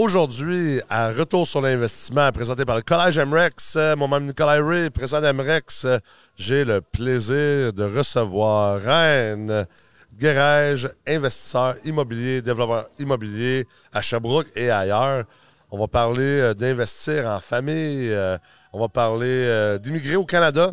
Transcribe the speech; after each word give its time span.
Aujourd'hui, 0.00 0.80
à 0.88 1.10
Retour 1.10 1.44
sur 1.44 1.60
l'investissement, 1.60 2.30
présenté 2.30 2.64
par 2.64 2.76
le 2.76 2.82
Collège 2.82 3.18
MREX, 3.18 3.74
euh, 3.74 3.96
mon 3.96 4.06
nom 4.06 4.20
Nicolas 4.20 4.64
Ray, 4.64 4.90
président 4.90 5.20
d'MREX, 5.20 5.86
euh, 5.86 5.98
j'ai 6.36 6.64
le 6.64 6.80
plaisir 6.80 7.72
de 7.72 7.82
recevoir 7.82 8.78
Reine 8.78 9.66
Guérège, 10.16 10.88
investisseur 11.04 11.74
immobilier, 11.84 12.42
développeur 12.42 12.88
immobilier 13.00 13.66
à 13.92 14.00
Sherbrooke 14.00 14.46
et 14.54 14.70
ailleurs. 14.70 15.24
On 15.72 15.80
va 15.80 15.88
parler 15.88 16.42
euh, 16.42 16.54
d'investir 16.54 17.26
en 17.26 17.40
famille, 17.40 18.16
on 18.72 18.78
va 18.78 18.88
parler 18.88 19.78
d'immigrer 19.82 20.14
au 20.14 20.24
Canada, 20.24 20.70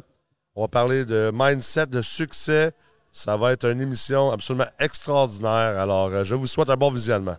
on 0.55 0.61
va 0.61 0.67
parler 0.67 1.03
de 1.03 1.31
mindset, 1.33 1.87
de 1.87 2.03
succès. 2.03 2.73
Ça 3.11 3.35
va 3.37 3.53
être 3.53 3.65
une 3.65 3.81
émission 3.81 4.29
absolument 4.29 4.69
extraordinaire. 4.77 5.79
Alors, 5.79 6.23
je 6.23 6.35
vous 6.35 6.45
souhaite 6.45 6.69
un 6.69 6.77
bon 6.77 6.91
visionnement. 6.91 7.37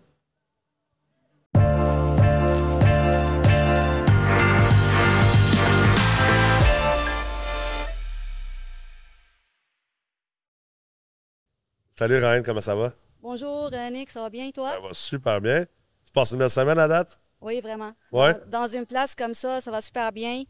Salut 11.99 12.17
Ryan, 12.19 12.43
comment 12.45 12.61
ça 12.61 12.75
va? 12.75 12.93
Bonjour 13.23 13.71
Nick, 13.91 14.11
ça 14.11 14.21
va 14.21 14.29
bien 14.29 14.51
toi? 14.51 14.73
Ça 14.73 14.81
va 14.81 14.89
super 14.93 15.41
bien. 15.41 15.65
Tu 16.05 16.13
passes 16.13 16.31
une 16.33 16.39
belle 16.39 16.51
semaine 16.51 16.79
à 16.79 16.87
date? 16.87 17.19
Oui, 17.41 17.63
vraiment. 17.63 17.93
Ouais. 18.13 18.35
Dans 18.49 18.67
une 18.67 18.85
place 18.85 19.15
comme 19.15 19.33
ça, 19.33 19.63
ça 19.63 19.71
va 19.71 19.81
super 19.81 20.13
bien. 20.13 20.43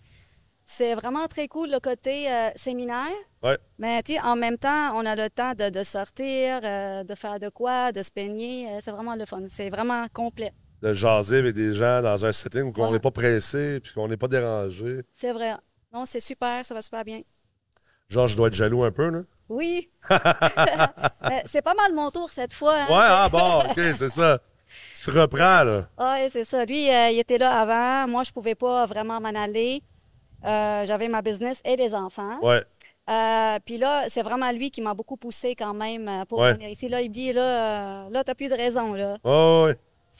C'est 0.65 0.97
vraiment 0.97 1.29
très 1.29 1.47
cool 1.47 1.71
le 1.71 1.79
côté 1.79 2.29
euh, 2.29 2.49
séminaire. 2.57 3.13
Ouais. 3.45 3.57
Mais 3.79 4.03
en 4.25 4.35
même 4.35 4.59
temps, 4.59 4.91
on 4.97 5.07
a 5.07 5.15
le 5.15 5.31
temps 5.31 5.53
de, 5.55 5.85
sortir, 5.85 6.63
euh, 6.65 7.05
de 7.05 7.15
faire 7.15 7.39
de 7.39 7.49
quoi, 7.49 7.93
de 7.93 8.03
se 8.03 8.11
peigner. 8.11 8.69
Euh, 8.69 8.79
c'est 8.83 8.91
vraiment 8.91 9.15
le 9.15 9.25
fun. 9.25 9.43
C'est 9.47 9.71
vraiment 9.71 10.05
complet. 10.13 10.51
De 10.83 10.93
jaser 10.93 11.39
avec 11.39 11.55
des 11.55 11.73
gens 11.73 12.03
dans 12.03 12.27
un 12.27 12.33
setting 12.33 12.65
où 12.65 12.73
on 12.77 12.91
n'est 12.91 12.99
pas 12.99 13.13
pressé 13.13 13.79
puis 13.79 13.93
qu'on 13.93 14.09
n'est 14.09 14.17
pas 14.17 14.27
dérangé. 14.27 15.03
C'est 15.13 15.33
vrai. 15.33 15.55
Non, 15.93 16.07
c'est 16.07 16.19
super, 16.19 16.65
ça 16.65 16.75
va 16.75 16.83
super 16.83 17.05
bien. 17.05 17.23
Genre, 18.09 18.27
je 18.27 18.37
dois 18.37 18.49
être 18.49 18.55
jaloux 18.55 18.83
un 18.83 18.91
peu, 18.91 19.11
là? 19.11 19.21
Oui. 19.49 19.91
c'est 21.47 21.63
pas 21.63 21.75
mal 21.75 21.93
mon 21.95 22.11
tour 22.11 22.29
cette 22.29 22.53
fois. 22.53 22.75
Hein. 22.75 22.87
Ouais, 22.89 23.07
ah 23.09 23.29
bon, 23.31 23.61
OK, 23.61 23.75
c'est 23.75 24.09
ça. 24.09 24.39
Tu 25.05 25.13
te 25.13 25.19
reprends, 25.19 25.63
là. 25.63 25.89
Oui, 25.99 26.29
c'est 26.31 26.45
ça. 26.45 26.65
Lui, 26.65 26.91
euh, 26.91 27.11
il 27.11 27.19
était 27.19 27.39
là 27.39 27.61
avant. 27.61 28.11
Moi, 28.11 28.25
je 28.25 28.33
pouvais 28.33 28.55
pas 28.55 28.87
vraiment 28.87 29.21
m'en 29.21 29.29
aller. 29.29 29.83
Euh, 30.45 30.85
j'avais 30.85 31.09
ma 31.09 31.23
business 31.23 31.61
et 31.65 31.77
des 31.77 31.95
enfants. 31.95 32.39
Ouais. 32.43 32.63
Euh, 33.09 33.59
puis 33.65 33.79
là, 33.79 34.05
c'est 34.09 34.23
vraiment 34.23 34.51
lui 34.51 34.73
qui 34.73 34.83
m'a 34.83 34.95
beaucoup 34.95 35.17
poussé 35.17 35.55
quand 35.55 35.75
même 35.75 36.11
pour 36.29 36.43
venir 36.43 36.69
ici. 36.69 36.89
Là, 36.89 37.01
il 37.03 37.11
me 37.11 37.15
dit, 37.15 37.33
là, 37.33 38.09
là 38.11 38.25
t'as 38.25 38.35
plus 38.35 38.49
de 38.49 38.55
raison, 38.55 38.95
là. 38.95 39.17
Oh, 39.23 39.69
oui. 39.69 39.75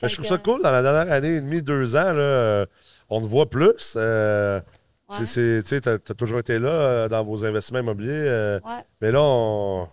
je 0.07 0.13
trouve 0.13 0.25
ça 0.25 0.37
cool. 0.37 0.61
Dans 0.61 0.71
la 0.71 0.81
dernière 0.81 1.11
année 1.11 1.35
et 1.35 1.41
demie, 1.41 1.61
deux 1.61 1.97
ans, 1.97 2.13
là, 2.13 2.65
on 3.09 3.19
te 3.19 3.25
voit 3.25 3.49
plus. 3.49 3.97
Tu 5.09 5.81
as, 5.85 5.99
toujours 6.15 6.39
été 6.39 6.59
là 6.59 6.69
euh, 6.69 7.07
dans 7.07 7.23
vos 7.23 7.45
investissements 7.45 7.79
immobiliers. 7.79 8.11
Euh, 8.11 8.59
mais 8.99 9.11
là 9.11 9.21
on, 9.21 9.87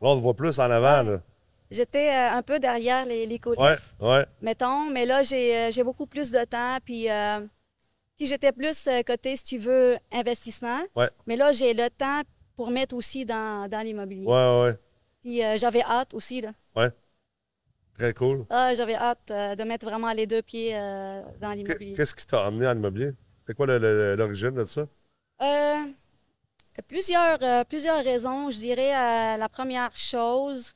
on 0.00 0.16
te 0.16 0.20
voit 0.20 0.34
plus 0.34 0.58
en 0.58 0.70
avant. 0.70 1.20
J'étais 1.70 2.08
euh, 2.08 2.38
un 2.38 2.42
peu 2.42 2.58
derrière 2.58 3.04
les, 3.04 3.26
les 3.26 3.38
coulisses, 3.38 3.94
mettons. 4.40 4.90
Mais 4.90 5.04
là, 5.06 5.22
j'ai 5.22 5.84
beaucoup 5.84 6.06
plus 6.06 6.30
de 6.30 6.42
temps. 6.44 6.78
Puis, 6.84 7.06
j'étais 8.18 8.52
plus 8.52 8.88
côté, 9.06 9.36
si 9.36 9.44
tu 9.44 9.58
veux, 9.58 9.96
investissement. 10.12 10.80
Mais 11.26 11.36
là, 11.36 11.52
j'ai 11.52 11.74
le 11.74 11.88
temps 11.90 12.22
pour 12.56 12.70
mettre 12.70 12.96
aussi 12.96 13.24
dans, 13.24 13.68
dans 13.70 13.84
l'immobilier. 13.84 14.26
Ouais, 14.26 14.62
ouais. 14.62 14.78
Puis 15.22 15.42
j'avais 15.58 15.82
hâte 15.82 16.14
aussi. 16.14 16.40
Là. 16.40 16.52
Ouais. 16.74 16.88
Très 17.98 18.14
cool. 18.14 18.46
Ah, 18.48 18.74
j'avais 18.74 18.94
hâte 18.94 19.28
de 19.28 19.64
mettre 19.64 19.84
vraiment 19.86 20.12
les 20.12 20.26
deux 20.26 20.40
pieds 20.40 20.72
dans 20.72 21.52
l'immobilier. 21.52 21.92
Qu'est-ce 21.92 22.14
qui 22.14 22.26
t'a 22.26 22.46
amené 22.46 22.64
à 22.64 22.72
l'immobilier? 22.72 23.12
C'est 23.50 23.56
quoi 23.56 23.66
l'origine 23.66 24.52
de 24.52 24.64
ça? 24.64 24.86
Euh, 25.42 25.84
plusieurs, 26.86 27.42
euh, 27.42 27.64
plusieurs 27.64 28.04
raisons. 28.04 28.48
Je 28.48 28.58
dirais 28.58 28.94
euh, 28.94 29.36
la 29.38 29.48
première 29.48 29.90
chose, 29.98 30.74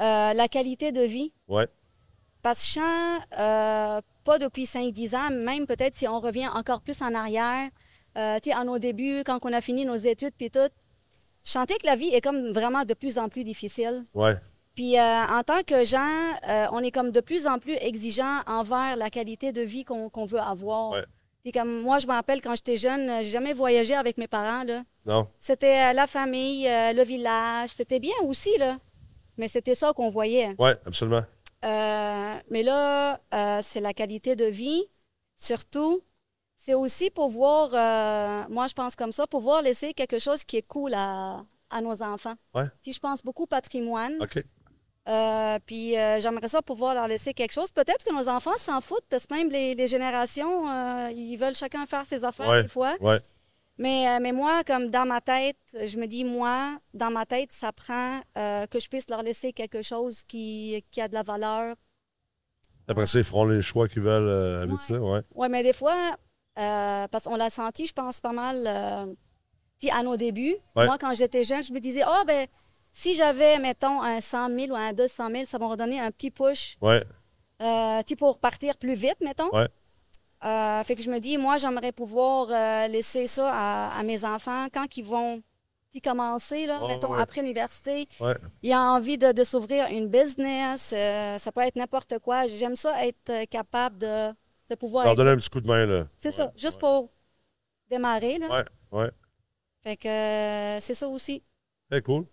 la 0.00 0.48
qualité 0.50 0.90
de 0.90 1.02
vie. 1.02 1.32
Ouais. 1.46 1.68
Parce 2.42 2.62
que 2.62 2.66
je 2.66 2.72
sens, 2.80 4.02
pas 4.24 4.38
depuis 4.40 4.64
5-10 4.64 5.14
ans, 5.14 5.30
même 5.30 5.68
peut-être 5.68 5.94
si 5.94 6.08
on 6.08 6.18
revient 6.18 6.48
encore 6.48 6.80
plus 6.80 7.00
en 7.00 7.14
arrière, 7.14 7.70
tu 8.16 8.50
sais, 8.50 8.56
en 8.56 8.64
nos 8.64 8.80
débuts, 8.80 9.22
quand 9.24 9.38
on 9.44 9.52
a 9.52 9.60
fini 9.60 9.86
nos 9.86 9.94
études, 9.94 10.34
puis 10.36 10.50
tout, 10.50 10.68
je 11.44 11.50
sentais 11.52 11.78
que 11.78 11.86
la 11.86 11.94
vie 11.94 12.12
est 12.12 12.20
comme 12.20 12.50
vraiment 12.50 12.82
de 12.82 12.94
plus 12.94 13.18
en 13.18 13.28
plus 13.28 13.44
difficile. 13.44 14.04
Ouais. 14.14 14.34
Puis 14.74 14.98
en 14.98 15.42
tant 15.46 15.62
que 15.62 15.84
gens, 15.84 16.10
on 16.72 16.80
est 16.80 16.90
comme 16.90 17.12
de 17.12 17.20
plus 17.20 17.46
en 17.46 17.60
plus 17.60 17.74
exigeant 17.74 18.40
envers 18.48 18.96
la 18.96 19.10
qualité 19.10 19.52
de 19.52 19.62
vie 19.62 19.84
qu'on 19.84 20.26
veut 20.26 20.40
avoir. 20.40 20.90
Ouais 20.90 21.04
comme 21.52 21.82
moi, 21.82 21.98
je 21.98 22.06
me 22.06 22.12
rappelle 22.12 22.40
quand 22.40 22.54
j'étais 22.54 22.76
jeune, 22.76 23.08
euh, 23.08 23.18
j'ai 23.18 23.30
jamais 23.30 23.52
voyagé 23.52 23.94
avec 23.94 24.16
mes 24.16 24.26
parents. 24.26 24.64
Là. 24.64 24.82
Non. 25.04 25.28
C'était 25.38 25.90
euh, 25.90 25.92
la 25.92 26.06
famille, 26.06 26.66
euh, 26.68 26.92
le 26.92 27.02
village. 27.02 27.70
C'était 27.70 28.00
bien 28.00 28.14
aussi, 28.22 28.56
là. 28.58 28.78
Mais 29.36 29.48
c'était 29.48 29.74
ça 29.74 29.92
qu'on 29.92 30.08
voyait. 30.08 30.54
Oui, 30.58 30.70
absolument. 30.86 31.22
mais 31.62 32.62
là, 32.62 33.20
c'est 33.62 33.80
la 33.80 33.92
qualité 33.92 34.36
de 34.36 34.44
vie. 34.44 34.84
Surtout, 35.34 36.02
c'est 36.56 36.74
aussi 36.74 37.10
pour 37.10 37.28
voir, 37.28 37.70
moi 38.48 38.68
je 38.68 38.74
pense 38.74 38.94
comme 38.94 39.10
ça, 39.10 39.26
pouvoir 39.26 39.60
laisser 39.60 39.92
quelque 39.92 40.20
chose 40.20 40.44
qui 40.44 40.58
est 40.58 40.62
cool 40.68 40.94
à, 40.94 41.44
à 41.68 41.80
nos 41.80 42.00
enfants. 42.00 42.34
Ouais. 42.54 42.66
Si 42.84 42.92
je 42.92 43.00
pense 43.00 43.24
beaucoup 43.24 43.46
patrimoine. 43.46 44.14
OK. 44.20 44.44
Euh, 45.06 45.58
puis 45.66 45.98
euh, 45.98 46.18
j'aimerais 46.18 46.48
ça 46.48 46.62
pouvoir 46.62 46.94
leur 46.94 47.06
laisser 47.06 47.34
quelque 47.34 47.52
chose. 47.52 47.70
Peut-être 47.70 48.04
que 48.04 48.12
nos 48.12 48.28
enfants 48.28 48.56
s'en 48.58 48.80
foutent 48.80 49.04
parce 49.10 49.26
que 49.26 49.34
même 49.34 49.50
les, 49.50 49.86
générations, 49.86 50.68
euh, 50.68 51.10
ils 51.14 51.36
veulent 51.36 51.54
chacun 51.54 51.84
faire 51.86 52.06
ses 52.06 52.24
affaires 52.24 52.62
des 52.62 52.68
fois. 52.68 52.94
Mais, 53.76 54.20
mais 54.20 54.30
moi, 54.30 54.62
comme 54.64 54.88
dans 54.88 55.04
ma 55.04 55.20
tête, 55.20 55.58
je 55.72 55.98
me 55.98 56.06
dis, 56.06 56.24
moi, 56.24 56.78
dans 56.94 57.10
ma 57.10 57.26
tête, 57.26 57.52
ça 57.52 57.72
prend 57.72 58.20
que 58.34 58.78
je 58.80 58.88
puisse 58.88 59.10
leur 59.10 59.22
laisser 59.22 59.52
quelque 59.52 59.82
chose 59.82 60.22
qui, 60.24 60.84
qui 60.90 61.00
a 61.00 61.08
de 61.08 61.14
la 61.14 61.24
valeur. 61.24 61.74
Après 62.86 63.06
ça, 63.06 63.18
ils 63.18 63.24
feront 63.24 63.46
les 63.46 63.62
choix 63.62 63.88
qu'ils 63.88 64.02
veulent 64.02 64.62
avec 64.62 64.80
ça, 64.80 64.98
ouais. 65.00 65.22
Oui, 65.34 65.48
mais 65.50 65.62
des 65.64 65.72
fois, 65.72 66.16
parce 66.54 67.24
qu'on 67.24 67.36
l'a 67.36 67.50
senti, 67.50 67.86
je 67.86 67.92
pense 67.92 68.20
pas 68.20 68.32
mal 68.32 68.66
à 69.90 70.02
nos 70.02 70.16
débuts. 70.16 70.56
Moi, 70.76 70.96
quand 70.98 71.14
j'étais 71.14 71.44
jeune, 71.44 71.62
je 71.62 71.72
me 71.72 71.80
disais, 71.80 72.02
oh, 72.06 72.22
ben, 72.26 72.46
si 72.96 73.16
j'avais, 73.16 73.58
mettons, 73.58 74.00
un 74.00 74.20
100 74.20 74.56
000 74.56 74.70
ou 74.70 74.76
un 74.76 74.92
200 74.92 75.28
000, 75.30 75.44
ça 75.46 75.58
m'aurait 75.58 75.76
donné 75.76 76.00
un 76.00 76.12
petit 76.12 76.30
push. 76.30 76.76
Ouais. 76.80 77.04
Euh, 77.60 78.02
pour 78.16 78.38
partir 78.38 78.76
plus 78.76 78.94
vite, 78.94 79.16
mettons. 79.20 79.50
Ouais. 79.52 79.66
Euh, 80.44 80.84
fait 80.84 80.94
que 80.94 81.02
je 81.02 81.10
me 81.10 81.18
dis, 81.18 81.36
moi, 81.36 81.58
j'aimerais 81.58 81.90
pouvoir 81.90 82.46
euh, 82.50 82.86
laisser 82.86 83.26
ça 83.26 83.90
à, 83.90 84.02
mes 84.04 84.24
enfants 84.24 84.68
quand 84.72 84.96
ils 84.96 85.04
vont 85.04 85.42
commencer, 86.04 86.66
là, 86.66 86.80
mettons, 86.86 87.12
après 87.14 87.40
l'université. 87.40 88.06
Ouais. 88.20 88.36
Ils 88.62 88.72
ont 88.72 88.78
envie 88.78 89.18
de, 89.18 89.42
s'ouvrir 89.42 89.86
une 89.90 90.08
business. 90.08 90.94
ça 91.38 91.52
peut 91.52 91.62
être 91.62 91.76
n'importe 91.76 92.20
quoi. 92.20 92.46
J'aime 92.46 92.76
ça 92.76 93.04
être 93.04 93.44
capable 93.46 93.98
de, 93.98 94.30
de 94.70 94.74
pouvoir. 94.76 95.04
Leur 95.04 95.16
donner 95.16 95.30
un 95.30 95.36
petit 95.36 95.50
coup 95.50 95.60
de 95.60 95.68
main, 95.68 95.84
là. 95.84 96.06
C'est 96.16 96.30
ça, 96.30 96.52
juste 96.56 96.78
pour 96.78 97.10
démarrer, 97.90 98.38
là. 98.38 98.48
Ouais, 98.48 98.64
ouais. 99.00 99.10
Fait 99.82 99.96
que 99.96 100.80
c'est 100.80 100.94
ça 100.94 101.08
aussi. 101.08 101.42
C'est 101.90 102.02
cool. 102.02 102.24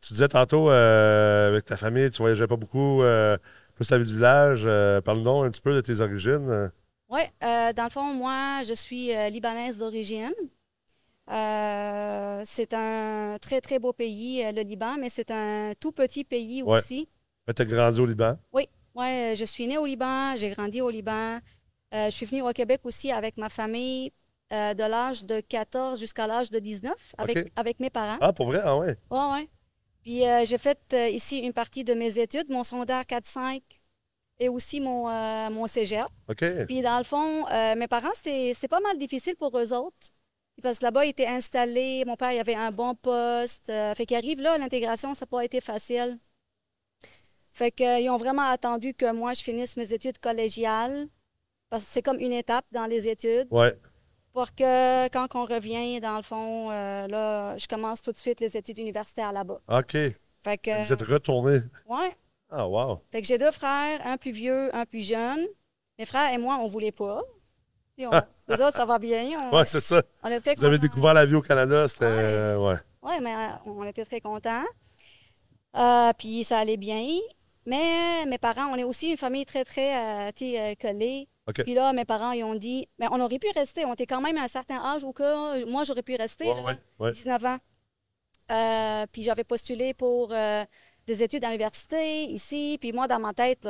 Tu 0.00 0.12
disais 0.14 0.28
tantôt, 0.28 0.70
euh, 0.70 1.48
avec 1.48 1.64
ta 1.64 1.76
famille, 1.76 2.08
tu 2.10 2.18
voyageais 2.18 2.46
pas 2.46 2.56
beaucoup, 2.56 3.02
euh, 3.02 3.36
plus 3.74 3.90
la 3.90 3.98
vie 3.98 4.06
du 4.06 4.14
village. 4.14 4.64
Euh, 4.66 5.00
parle-nous 5.00 5.42
un 5.42 5.50
petit 5.50 5.60
peu 5.60 5.74
de 5.74 5.80
tes 5.80 6.00
origines. 6.00 6.70
Oui, 7.10 7.20
dans 7.40 7.84
le 7.84 7.90
fond, 7.90 8.14
moi, 8.14 8.62
je 8.66 8.74
suis 8.74 9.10
libanaise 9.30 9.78
d'origine. 9.78 10.32
c'est 11.26 12.74
un 12.74 13.36
très, 13.40 13.60
très 13.60 13.78
beau 13.78 13.92
pays, 13.92 14.44
le 14.52 14.62
Liban, 14.62 14.96
mais 14.98 15.08
c'est 15.08 15.30
un 15.30 15.72
tout 15.78 15.92
petit 15.92 16.24
pays 16.24 16.62
aussi. 16.62 17.08
Tu 17.54 17.62
as 17.62 17.64
grandi 17.64 18.00
au 18.00 18.06
Liban? 18.06 18.36
Oui, 18.52 18.68
ouais, 18.94 19.34
je 19.36 19.44
suis 19.44 19.66
née 19.66 19.78
au 19.78 19.86
Liban, 19.86 20.36
j'ai 20.36 20.50
grandi 20.50 20.80
au 20.80 20.90
Liban. 20.90 21.38
je 21.92 22.10
suis 22.10 22.26
venue 22.26 22.42
au 22.42 22.52
Québec 22.52 22.80
aussi 22.84 23.10
avec 23.10 23.36
ma 23.36 23.48
famille 23.48 24.12
de 24.50 24.88
l'âge 24.90 25.24
de 25.24 25.40
14 25.40 25.98
jusqu'à 25.98 26.26
l'âge 26.26 26.50
de 26.50 26.58
19 26.58 27.14
avec, 27.16 27.52
avec 27.56 27.80
mes 27.80 27.90
parents. 27.90 28.18
Ah, 28.20 28.32
pour 28.32 28.46
vrai? 28.46 28.60
Ah 28.62 28.76
ouais? 28.76 28.96
Oui, 29.10 29.18
oui. 29.32 29.48
Puis 30.08 30.26
euh, 30.26 30.46
j'ai 30.46 30.56
fait 30.56 30.78
euh, 30.94 31.08
ici 31.08 31.40
une 31.40 31.52
partie 31.52 31.84
de 31.84 31.92
mes 31.92 32.18
études, 32.18 32.48
mon 32.48 32.64
secondaire 32.64 33.02
4-5 33.02 33.60
et 34.38 34.48
aussi 34.48 34.80
mon, 34.80 35.06
euh, 35.06 35.50
mon 35.50 35.66
cégep. 35.66 36.06
OK. 36.28 36.42
Puis 36.66 36.80
dans 36.80 36.96
le 36.96 37.04
fond, 37.04 37.44
mes 37.76 37.88
parents, 37.88 38.14
c'était 38.14 38.68
pas 38.68 38.80
mal 38.80 38.96
difficile 38.96 39.36
pour 39.36 39.54
eux 39.58 39.74
autres. 39.74 40.08
Parce 40.62 40.78
que 40.78 40.84
là-bas, 40.86 41.04
ils 41.04 41.10
étaient 41.10 41.26
installés. 41.26 42.04
Mon 42.06 42.16
père, 42.16 42.32
il 42.32 42.38
avait 42.38 42.54
un 42.54 42.70
bon 42.70 42.94
poste. 42.94 43.66
fait 43.66 44.06
qu'il 44.06 44.16
arrive 44.16 44.40
là, 44.40 44.56
l'intégration, 44.56 45.12
ça 45.12 45.26
n'a 45.26 45.26
pas 45.26 45.44
été 45.44 45.60
facile. 45.60 46.18
Fait 47.52 47.70
qu'ils 47.70 48.08
ont 48.08 48.16
vraiment 48.16 48.48
attendu 48.48 48.94
que 48.94 49.12
moi, 49.12 49.34
je 49.34 49.42
finisse 49.42 49.76
mes 49.76 49.92
études 49.92 50.20
collégiales. 50.20 51.06
Parce 51.68 51.84
que 51.84 51.90
c'est 51.92 52.02
comme 52.02 52.18
une 52.18 52.32
étape 52.32 52.64
dans 52.72 52.86
les 52.86 53.08
études. 53.08 53.48
Ouais 53.50 53.78
pour 54.32 54.54
que 54.54 55.08
quand 55.08 55.26
on 55.34 55.44
revient, 55.44 56.00
dans 56.00 56.16
le 56.16 56.22
fond, 56.22 56.70
euh, 56.70 57.06
là, 57.06 57.56
je 57.56 57.66
commence 57.66 58.02
tout 58.02 58.12
de 58.12 58.18
suite 58.18 58.40
les 58.40 58.56
études 58.56 58.78
universitaires 58.78 59.32
là-bas. 59.32 59.60
OK. 59.68 59.92
Fait 59.92 60.58
que, 60.58 60.84
Vous 60.84 60.92
êtes 60.92 61.02
retourné. 61.02 61.58
Oui. 61.88 62.06
Ah, 62.50 62.66
wow. 62.66 63.02
Fait 63.10 63.20
que 63.20 63.26
j'ai 63.26 63.38
deux 63.38 63.50
frères, 63.50 64.00
un 64.04 64.16
plus 64.16 64.30
vieux, 64.30 64.74
un 64.74 64.86
plus 64.86 65.06
jeune. 65.06 65.46
Mes 65.98 66.06
frères 66.06 66.32
et 66.32 66.38
moi, 66.38 66.56
on 66.60 66.64
ne 66.64 66.70
voulait 66.70 66.92
pas. 66.92 67.22
les 67.96 68.06
autres, 68.60 68.76
ça 68.76 68.86
va 68.86 68.98
bien. 68.98 69.50
Oui, 69.52 69.62
c'est 69.66 69.80
ça. 69.80 70.02
Vous 70.56 70.64
avez 70.64 70.78
découvert 70.78 71.14
la 71.14 71.26
vie 71.26 71.34
au 71.34 71.42
Canada, 71.42 71.88
c'était. 71.88 72.54
Ouais. 72.56 72.76
Oui, 73.02 73.14
mais 73.22 73.34
on 73.66 73.84
était 73.84 74.04
très 74.04 74.20
contents. 74.20 74.64
Euh, 75.76 76.12
puis 76.18 76.44
ça 76.44 76.58
allait 76.58 76.76
bien. 76.76 77.04
Mais 77.66 78.24
mes 78.26 78.38
parents, 78.38 78.66
on 78.72 78.76
est 78.76 78.84
aussi 78.84 79.10
une 79.10 79.16
famille 79.16 79.44
très, 79.44 79.64
très 79.64 80.28
euh, 80.28 80.74
collée. 80.80 81.28
Puis 81.64 81.74
là, 81.74 81.92
mes 81.92 82.04
parents, 82.04 82.32
ils 82.32 82.44
ont 82.44 82.54
dit, 82.54 82.88
mais 82.98 83.06
on 83.10 83.20
aurait 83.20 83.38
pu 83.38 83.48
rester. 83.54 83.84
On 83.84 83.92
était 83.94 84.06
quand 84.06 84.20
même 84.20 84.36
à 84.36 84.42
un 84.42 84.48
certain 84.48 84.76
âge 84.76 85.04
où 85.04 85.12
que 85.12 85.64
moi, 85.64 85.84
j'aurais 85.84 86.02
pu 86.02 86.16
rester, 86.16 86.46
19 87.12 87.44
ans. 87.44 87.58
Euh, 88.50 89.06
puis 89.12 89.22
j'avais 89.22 89.44
postulé 89.44 89.92
pour 89.94 90.32
euh, 90.32 90.64
des 91.06 91.22
études 91.22 91.44
à 91.44 91.48
l'université 91.48 92.24
ici. 92.24 92.78
Puis 92.80 92.92
moi, 92.92 93.06
dans 93.06 93.18
ma 93.18 93.32
tête, 93.34 93.68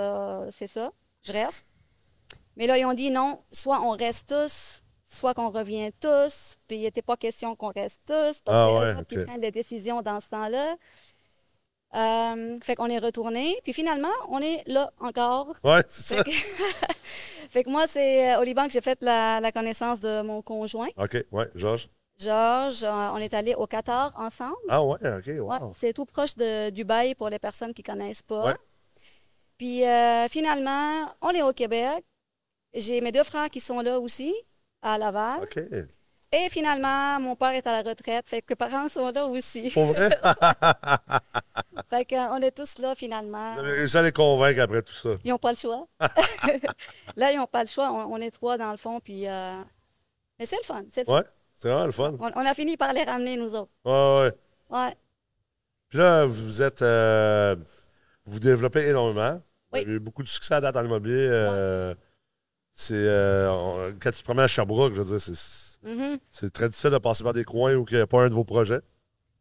c'est 0.51 0.67
ça, 0.67 0.93
je 1.23 1.33
reste. 1.33 1.65
Mais 2.57 2.67
là, 2.67 2.77
ils 2.77 2.85
ont 2.85 2.93
dit 2.95 3.11
non, 3.11 3.41
soit 3.53 3.81
on 3.83 3.91
reste 3.91 4.29
tous, 4.29 4.83
soit 5.05 5.33
qu'on 5.35 5.51
revient 5.51 5.91
tous. 6.01 6.57
Puis 6.67 6.79
il 6.79 6.83
n'était 6.83 7.03
pas 7.03 7.17
question 7.17 7.55
qu'on 7.55 7.71
reste 7.71 8.01
tous, 8.07 8.41
parce 8.45 8.45
que 8.45 8.93
c'est 8.93 9.01
eux 9.01 9.05
qui 9.05 9.25
prennent 9.25 9.41
les 9.41 9.53
décisions 9.53 10.03
dans 10.03 10.21
ce 10.21 10.29
temps-là. 10.31 10.77
Euh, 11.95 12.59
fait 12.63 12.75
qu'on 12.75 12.89
est 12.89 12.99
retourné. 12.99 13.59
Puis 13.65 13.73
finalement, 13.73 14.13
on 14.29 14.41
est 14.41 14.63
là 14.67 14.93
encore. 15.01 15.55
Ouais, 15.65 15.83
c'est 15.89 16.17
ça. 16.17 16.25
fait 17.51 17.65
que 17.65 17.71
moi, 17.71 17.87
c'est 17.87 18.35
euh, 18.35 18.41
au 18.41 18.43
Liban 18.43 18.67
que 18.67 18.73
j'ai 18.73 18.81
fait 18.81 19.03
la, 19.03 19.51
connaissance 19.53 20.01
de 20.01 20.23
mon 20.23 20.43
conjoint. 20.43 20.89
OK, 20.97 21.25
ouais, 21.33 21.51
Georges. 21.55 21.89
Georges, 22.19 22.85
euh, 22.85 23.11
on 23.13 23.19
est 23.19 23.33
allé 23.33 23.55
au 23.55 23.67
Qatar 23.67 24.13
ensemble. 24.17 24.57
Ah 24.69 24.85
ouais, 24.85 24.99
OK, 25.03 25.31
wow. 25.39 25.71
c'est 25.73 25.93
tout 25.93 26.05
proche 26.05 26.35
de 26.35 26.71
Dubaï 26.71 27.15
pour 27.15 27.29
les 27.29 27.39
personnes 27.39 27.73
qui 27.73 27.83
ne 27.83 27.87
connaissent 27.87 28.23
pas. 28.23 28.47
Ouais. 28.47 28.57
Puis 29.57 29.83
finalement, 30.31 31.07
on 31.21 31.31
est 31.31 31.43
au 31.43 31.53
Québec. 31.53 32.05
J'ai 32.75 33.01
mes 33.01 33.11
deux 33.11 33.25
frères 33.25 33.51
qui 33.51 33.61
sont 33.61 33.81
là 33.81 33.99
aussi, 33.99 34.35
à 34.83 34.99
Laval. 34.99 35.43
OK. 35.43 35.59
Et 36.31 36.51
finalement, 36.51 37.19
mon 37.21 37.37
père 37.37 37.53
est 37.53 37.67
à 37.67 37.83
la 37.83 37.89
retraite, 37.89 38.29
fait 38.29 38.43
que 38.43 38.47
mes 38.51 38.57
parents 38.57 38.89
sont 38.89 39.11
là 39.11 39.25
aussi. 39.25 39.71
Pour 39.71 39.87
vrai? 39.87 40.11
fait 41.89 42.05
qu'on 42.05 42.43
est 42.43 42.51
tous 42.51 42.79
là 42.79 42.95
finalement. 42.95 43.55
Vous 43.55 43.61
avez 43.61 43.73
réussi 43.73 43.97
à 43.97 44.03
les 44.03 44.13
convaincre 44.13 44.61
après 44.61 44.83
tout 44.83 44.93
ça. 44.93 45.11
Ils 45.25 45.31
n'ont 45.31 45.39
pas 45.39 45.53
le 45.53 45.57
choix. 45.57 45.87
là, 47.17 47.33
ils 47.33 47.39
n'ont 47.39 47.47
pas 47.47 47.63
le 47.63 47.69
choix. 47.69 47.91
On, 47.91 48.19
est 48.19 48.31
trois 48.31 48.59
dans 48.59 48.71
le 48.71 48.77
fond, 48.77 49.01
puis. 49.01 49.27
Euh, 49.27 49.57
mais 50.39 50.45
c'est 50.45 50.59
le 50.59 50.65
fun. 50.65 50.83
C'est 50.91 51.07
le 51.09 51.13
ouais, 51.15 51.23
c'est 51.59 51.71
vraiment 51.71 51.87
le 51.87 51.93
fun. 51.93 52.15
On, 52.21 52.45
a 52.47 52.53
fini 52.53 52.77
par 52.77 52.93
les 52.93 53.05
ramener, 53.05 53.39
nous 53.39 53.55
autres. 53.55 53.71
Ouais, 53.87 53.93
ouais. 54.21 54.33
Ouais. 54.69 54.95
Puis 55.89 55.99
là, 55.99 56.27
vous 56.27 56.63
êtes. 56.63 56.83
Euh, 56.83 57.57
vous 58.27 58.39
développez 58.39 58.87
énormément. 58.87 59.41
Vous 59.73 59.79
avez 59.79 59.93
eu 59.93 59.99
beaucoup 59.99 60.23
de 60.23 60.29
succès 60.29 60.55
à 60.55 60.61
date 60.61 60.75
dans 60.75 60.83
l'immobilier. 60.83 61.27
Euh, 61.31 61.95
c'est. 62.71 63.07
quand 63.99 64.13
tu 64.13 64.19
te 64.19 64.25
promets 64.25 64.43
à 64.43 64.47
Sherbrooke, 64.47 64.93
je 64.93 65.01
veux 65.01 65.19
dire, 65.19 65.21
c'est 65.23 65.35
Mm-hmm. 65.85 66.19
C'est 66.31 66.53
très 66.53 66.69
difficile 66.69 66.91
de 66.91 66.99
passer 66.99 67.25
par 67.25 67.33
des 67.33 67.45
coins 67.45 67.75
où 67.75 67.85
il 67.91 67.97
n'y 67.97 68.01
a 68.01 68.07
pas 68.07 68.23
un 68.23 68.29
de 68.29 68.35
vos 68.35 68.45
projets. 68.45 68.81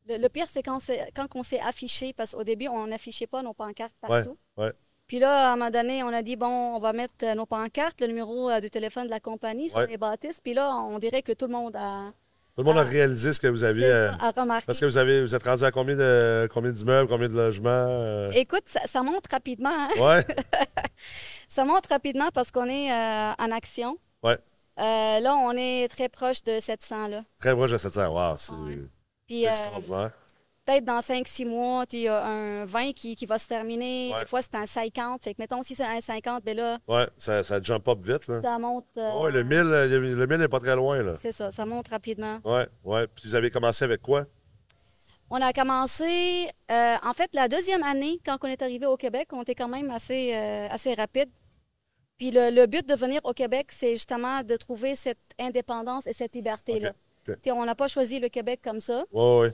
Le, 0.10 0.28
pire, 0.30 0.46
c'est 0.48 0.64
quand, 0.64 0.80
quand 1.16 1.28
on 1.36 1.44
s'est 1.44 1.60
affiché, 1.60 2.14
parce 2.14 2.32
qu'au 2.32 2.44
début, 2.44 2.68
on 2.70 2.88
n'affichait 2.88 3.28
pas 3.28 3.44
nos 3.44 3.54
pancartes 3.54 3.96
partout. 4.00 4.38
Ouais, 4.56 4.72
Puis 5.06 5.20
là, 5.20 5.50
à 5.50 5.54
un 5.54 5.56
moment 5.58 5.70
donné, 5.70 6.02
on 6.04 6.08
a 6.08 6.22
dit, 6.22 6.38
bon, 6.38 6.48
on 6.48 6.80
va 6.80 6.94
mettre 6.94 7.14
euh, 7.24 7.36
nos 7.36 7.46
pancartes, 7.46 8.00
le 8.00 8.08
numéro 8.08 8.50
euh, 8.50 8.62
de 8.62 8.70
téléphone 8.70 9.06
de 9.06 9.10
la 9.10 9.20
compagnie 9.20 9.70
sur 9.70 9.82
les 9.82 9.98
bâtisses. 9.98 10.40
Puis 10.40 10.54
là, 10.54 10.74
on 10.76 10.98
dirait 11.00 11.22
que 11.22 11.34
tout 11.34 11.48
le 11.48 11.52
monde 11.52 11.76
a... 11.76 12.14
Tout 12.56 12.64
le 12.64 12.70
monde 12.70 12.78
a, 12.78 12.84
réalisé 12.84 13.34
ce 13.34 13.40
que 13.40 13.48
vous 13.48 13.64
aviez. 13.66 13.86
Euh, 13.86 14.12
remarqué. 14.36 14.66
Parce 14.66 14.80
que 14.80 14.86
vous 14.86 14.98
avez, 14.98 15.22
vous 15.22 15.36
êtes 15.36 15.44
rendu 15.44 15.64
à 15.64 15.72
combien 15.72 15.96
de 15.96 16.48
combien 16.52 16.72
d'immeubles, 16.72 17.08
combien 17.08 17.28
de 17.28 17.36
logements? 17.36 18.30
Écoute, 18.32 18.64
ça, 18.66 19.04
monte 19.04 19.28
rapidement. 19.30 19.70
Hein? 19.70 19.90
Ouais. 20.00 20.26
ça 21.48 21.66
monte 21.66 21.86
rapidement 21.86 22.30
parce 22.34 22.50
qu'on 22.50 22.68
est 22.68 22.92
en 22.92 23.52
action. 23.52 24.00
Ouais. 24.24 24.40
Euh, 24.80 25.20
là, 25.20 25.36
on 25.36 25.52
est 25.54 25.88
très 25.88 26.08
proche 26.08 26.44
de 26.44 26.60
700. 26.60 27.08
Là. 27.08 27.24
Très 27.40 27.56
proche 27.56 27.72
de 27.72 27.78
700, 27.78 28.14
wow, 28.14 28.38
c'est 28.38 28.54
euh, 28.54 29.50
extraordinaire. 29.50 30.12
Peut-être 30.66 30.84
dans 30.86 31.00
5-6 31.00 31.48
mois, 31.48 31.86
il 31.94 32.00
y 32.02 32.08
a 32.10 32.26
un 32.26 32.66
20 32.66 32.92
qui, 32.92 33.16
qui 33.16 33.26
va 33.26 33.40
se 33.40 33.48
terminer. 33.48 34.14
Des 34.20 34.26
fois, 34.26 34.42
c'est 34.42 34.56
un 34.56 34.66
50. 34.66 35.24
Fait 35.24 35.34
que 35.34 35.42
mettons, 35.42 35.64
si 35.64 35.76
c'est 35.76 35.86
un 35.86 36.02
50, 36.02 36.44
bien 36.44 36.54
là. 36.56 36.78
Ouais, 36.88 37.08
ça, 37.18 37.42
ça 37.42 37.62
jump 37.62 37.88
up 37.88 38.00
vite. 38.04 38.28
Là. 38.28 38.42
Ça 38.42 38.60
monte. 38.60 38.86
Euh, 38.98 39.30
le 39.30 39.44
1000, 39.44 39.58
le 39.62 40.28
1000 40.28 40.38
n'est 40.38 40.48
pas 40.50 40.60
très 40.60 40.76
loin. 40.76 41.02
là. 41.02 41.14
C'est 41.16 41.32
ça, 41.32 41.52
ça 41.52 41.66
monte 41.66 41.88
rapidement. 41.88 42.40
Ouais, 42.44 42.68
ouais. 42.84 43.08
Puis 43.08 43.30
vous 43.30 43.36
avez 43.36 43.50
commencé 43.50 43.86
avec 43.86 44.02
quoi? 44.02 44.26
On 45.30 45.42
a 45.42 45.52
commencé, 45.54 46.50
en 46.70 47.14
fait, 47.14 47.30
la 47.34 47.48
deuxième 47.48 47.84
année, 47.84 48.20
quand 48.26 48.38
on 48.44 48.48
est 48.48 48.62
arrivé 48.62 48.86
au 48.86 48.96
Québec, 48.98 49.30
on 49.32 49.42
était 49.42 49.56
quand 49.56 49.68
même 49.70 49.90
assez, 49.90 50.34
assez 50.70 50.94
rapide. 50.94 51.30
Puis 52.18 52.32
le, 52.32 52.66
but 52.66 52.88
de 52.88 52.96
venir 52.96 53.22
au 53.24 53.34
Québec, 53.34 53.68
c'est 53.70 53.92
justement 53.92 54.42
de 54.44 54.56
trouver 54.56 54.96
cette 54.96 55.20
indépendance 55.40 56.08
et 56.08 56.14
cette 56.14 56.36
liberté-là. 56.36 56.94
On 57.48 57.66
n'a 57.66 57.76
pas 57.76 57.88
choisi 57.88 58.20
le 58.20 58.30
Québec 58.30 58.62
comme 58.64 58.80
ça. 58.80 59.06
Oui, 59.12 59.42
oui. 59.42 59.50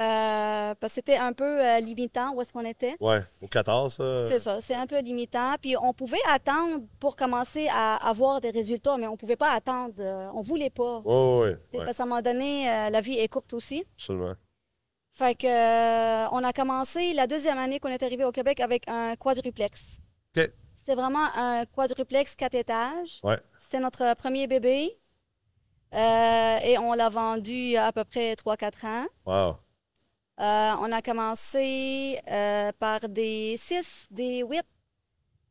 Euh, 0.00 0.74
parce 0.76 0.92
que 0.92 0.94
c'était 0.94 1.16
un 1.16 1.32
peu 1.32 1.60
euh, 1.60 1.80
limitant 1.80 2.32
où 2.32 2.40
est-ce 2.40 2.52
qu'on 2.52 2.64
était. 2.64 2.94
Oui, 3.00 3.16
au 3.42 3.48
14, 3.48 3.94
ça. 3.94 4.28
C'est 4.28 4.38
ça, 4.38 4.60
c'est 4.60 4.76
un 4.76 4.86
peu 4.86 5.00
limitant. 5.00 5.56
Puis 5.60 5.76
on 5.76 5.92
pouvait 5.92 6.22
attendre 6.30 6.84
pour 7.00 7.16
commencer 7.16 7.66
à 7.72 7.96
avoir 8.08 8.40
des 8.40 8.50
résultats, 8.50 8.96
mais 8.96 9.08
on 9.08 9.12
ne 9.12 9.16
pouvait 9.16 9.34
pas 9.34 9.50
attendre. 9.50 9.94
Euh, 9.98 10.28
on 10.34 10.38
ne 10.38 10.44
voulait 10.44 10.70
pas. 10.70 11.02
Oui, 11.04 11.48
oui. 11.72 11.80
Parce 11.84 11.96
qu'à 11.96 12.04
un 12.04 12.06
moment 12.06 12.22
donné, 12.22 12.66
la 12.66 13.00
vie 13.00 13.18
est 13.18 13.26
courte 13.26 13.52
aussi. 13.54 13.84
Absolument. 13.96 14.34
Fait 15.14 15.34
que, 15.34 16.32
on 16.32 16.44
a 16.44 16.52
commencé 16.52 17.12
la 17.12 17.26
deuxième 17.26 17.58
année 17.58 17.80
qu'on 17.80 17.88
est 17.88 18.02
arrivé 18.04 18.24
au 18.24 18.30
Québec 18.30 18.60
avec 18.60 18.88
un 18.88 19.16
quadruplex. 19.16 19.98
OK. 20.36 20.48
C'est 20.88 20.94
vraiment 20.94 21.28
un 21.34 21.66
quadruplex 21.66 22.34
quatre 22.34 22.54
étages. 22.54 23.20
Ouais. 23.22 23.38
C'était 23.58 23.78
notre 23.78 24.16
premier 24.16 24.46
bébé. 24.46 24.98
Euh, 25.92 26.58
et 26.64 26.78
on 26.78 26.94
l'a 26.94 27.10
vendu 27.10 27.76
à 27.76 27.92
peu 27.92 28.04
près 28.04 28.32
3-4 28.32 28.86
ans. 28.86 29.06
Wow. 29.26 29.56
Euh, 30.40 30.72
on 30.80 30.90
a 30.90 31.02
commencé 31.02 32.18
euh, 32.30 32.72
par 32.78 33.00
des 33.06 33.56
6, 33.58 34.06
des 34.10 34.42
8. 34.42 34.62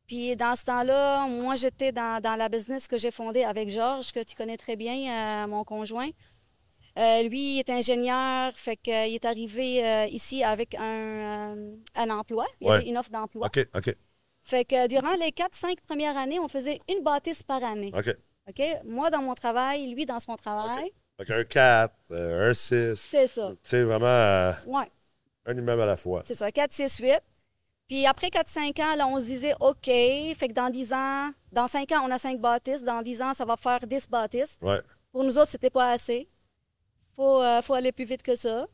Puis 0.08 0.34
dans 0.34 0.56
ce 0.56 0.64
temps-là, 0.64 1.28
moi, 1.28 1.54
j'étais 1.54 1.92
dans, 1.92 2.20
la 2.20 2.48
business 2.48 2.88
que 2.88 2.98
j'ai 2.98 3.12
fondée 3.12 3.44
avec 3.44 3.70
Georges, 3.70 4.10
que 4.10 4.24
tu 4.24 4.34
connais 4.34 4.56
très 4.56 4.74
bien, 4.74 5.46
mon 5.46 5.62
conjoint. 5.62 6.10
lui, 6.96 7.54
il 7.54 7.58
est 7.60 7.70
ingénieur, 7.70 8.52
fait 8.56 8.76
qu'il 8.76 8.92
est 9.14 9.24
arrivé 9.24 10.08
ici 10.10 10.42
avec 10.42 10.74
un, 10.74 11.54
un 11.94 12.10
emploi. 12.10 12.44
Il 12.60 12.68
avait 12.68 12.88
une 12.88 12.98
offre 12.98 13.10
d'emploi. 13.10 13.46
OK, 13.46 13.68
OK. 13.76 13.94
Fait 14.48 14.64
que 14.64 14.88
durant 14.88 15.14
les 15.16 15.30
4-5 15.30 15.76
premières 15.86 16.16
années, 16.16 16.40
on 16.40 16.48
faisait 16.48 16.80
une 16.88 17.02
bâtisse 17.02 17.42
par 17.42 17.62
année. 17.62 17.92
OK. 17.94 18.16
OK? 18.48 18.62
Moi, 18.86 19.10
dans 19.10 19.20
mon 19.20 19.34
travail, 19.34 19.92
lui, 19.92 20.06
dans 20.06 20.20
son 20.20 20.36
travail. 20.36 20.90
Fait 21.18 21.34
un 21.34 21.44
4, 21.44 21.94
euh, 22.12 22.50
un 22.50 22.54
6. 22.54 22.94
C'est 22.94 23.26
ça. 23.26 23.50
Tu 23.50 23.58
sais, 23.64 23.82
vraiment 23.82 24.06
euh, 24.06 24.52
ouais. 24.66 24.90
un 25.44 25.54
immeuble 25.54 25.82
à 25.82 25.86
la 25.86 25.98
fois. 25.98 26.22
C'est 26.24 26.34
ça, 26.34 26.50
4, 26.50 26.72
6, 26.72 26.96
8. 26.96 27.20
Puis 27.88 28.06
après 28.06 28.28
4-5 28.28 28.82
ans, 28.82 28.96
là, 28.96 29.06
on 29.06 29.20
se 29.20 29.26
disait, 29.26 29.52
OK, 29.60 29.84
fait 29.84 30.48
que 30.48 30.54
dans 30.54 30.70
10 30.70 30.94
ans, 30.94 31.30
dans 31.52 31.68
5 31.68 31.92
ans, 31.92 32.06
on 32.06 32.10
a 32.10 32.18
5 32.18 32.40
bâtisses. 32.40 32.82
Dans 32.82 33.02
10 33.02 33.20
ans, 33.20 33.34
ça 33.34 33.44
va 33.44 33.58
faire 33.58 33.80
10 33.80 34.08
bâtisses. 34.08 34.56
Ouais. 34.62 34.80
Pour 35.12 35.24
nous 35.24 35.36
autres, 35.36 35.50
c'était 35.50 35.68
pas 35.68 35.90
assez. 35.90 36.26
Faut, 37.16 37.42
euh, 37.42 37.60
faut 37.60 37.74
aller 37.74 37.92
plus 37.92 38.06
vite 38.06 38.22
que 38.22 38.34
ça. 38.34 38.66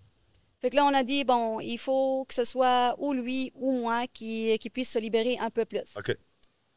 Fait 0.64 0.70
que 0.70 0.76
là, 0.76 0.86
on 0.86 0.94
a 0.94 1.02
dit, 1.02 1.24
bon, 1.24 1.60
il 1.60 1.76
faut 1.76 2.24
que 2.26 2.32
ce 2.32 2.46
soit 2.46 2.94
ou 2.96 3.12
lui 3.12 3.52
ou 3.54 3.80
moi 3.80 4.06
qui, 4.10 4.58
qui 4.58 4.70
puisse 4.70 4.90
se 4.90 4.98
libérer 4.98 5.36
un 5.38 5.50
peu 5.50 5.66
plus. 5.66 5.94
OK. 5.98 6.16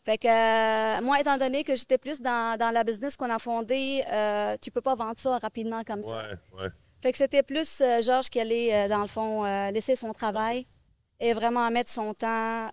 Fait 0.03 0.17
que 0.17 0.27
euh, 0.27 1.01
moi, 1.01 1.21
étant 1.21 1.37
donné 1.37 1.63
que 1.63 1.73
j'étais 1.73 1.97
plus 1.97 2.19
dans, 2.19 2.57
la 2.59 2.83
business 2.83 3.15
qu'on 3.15 3.29
a 3.29 3.39
fondée, 3.39 4.03
euh, 4.11 4.57
tu 4.61 4.71
peux 4.71 4.81
pas 4.81 4.95
vendre 4.95 5.17
ça 5.17 5.37
rapidement 5.37 5.85
comme 5.85 6.03
ça. 6.03 6.17
Ouais, 6.17 6.63
ouais. 6.63 6.69
Fait 7.01 7.13
que 7.13 7.17
c'était 7.17 7.43
plus 7.43 7.79
euh, 7.79 8.01
Georges 8.01 8.27
qui 8.29 8.41
allait, 8.41 8.89
dans 8.89 9.03
le 9.03 9.07
fond, 9.07 9.43
laisser 9.71 9.95
son 9.95 10.11
travail 10.11 10.67
et 11.21 11.33
vraiment 11.33 11.71
mettre 11.71 11.89
son 11.89 12.13
temps, 12.13 12.67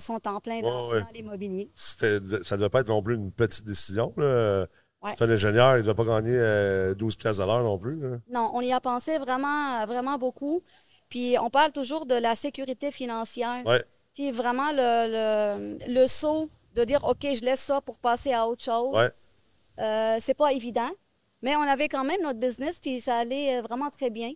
son 0.00 0.18
temps 0.18 0.40
plein 0.40 0.60
dans, 0.60 0.88
dans 0.88 1.08
l'immobilier. 1.14 1.70
Ça 1.72 2.06
ne 2.06 2.18
devait 2.18 2.68
pas 2.68 2.80
être 2.80 2.88
non 2.88 3.00
plus 3.00 3.14
une 3.14 3.30
petite 3.30 3.64
décision. 3.64 4.12
Là. 4.16 4.66
C'est 5.04 5.24
un 5.24 5.30
ingénieur, 5.30 5.76
il 5.76 5.80
ne 5.80 5.84
doit 5.84 5.94
pas 5.94 6.04
gagner 6.04 6.32
12 6.32 7.14
euh, 7.14 7.16
pièces 7.18 7.38
à 7.40 7.46
l'heure 7.46 7.62
non 7.62 7.78
plus. 7.78 8.00
Non, 8.28 8.50
on 8.54 8.60
y 8.60 8.72
a 8.72 8.80
pensé 8.80 9.18
vraiment, 9.18 9.86
vraiment 9.86 10.18
beaucoup. 10.18 10.62
Puis 11.08 11.36
on 11.40 11.50
parle 11.50 11.72
toujours 11.72 12.04
de 12.04 12.14
la 12.14 12.34
sécurité 12.34 12.90
financière. 12.90 13.64
Ouais. 13.64 13.82
Puis 14.14 14.32
vraiment 14.32 14.72
le, 14.72 15.78
le, 15.88 16.06
saut 16.08 16.50
de 16.74 16.84
dire 16.84 17.04
OK, 17.04 17.22
je 17.22 17.44
laisse 17.44 17.60
ça 17.60 17.80
pour 17.80 17.98
passer 17.98 18.32
à 18.32 18.46
autre 18.48 18.62
chose. 18.62 18.94
Ouais. 18.94 19.10
Euh, 19.78 20.16
c'est 20.20 20.34
pas 20.34 20.52
évident. 20.52 20.90
Mais 21.42 21.54
on 21.54 21.62
avait 21.62 21.88
quand 21.88 22.04
même 22.04 22.20
notre 22.22 22.40
business, 22.40 22.80
puis 22.80 23.00
ça 23.00 23.18
allait 23.18 23.58
euh, 23.58 23.62
vraiment 23.62 23.90
très 23.90 24.10
bien. 24.10 24.32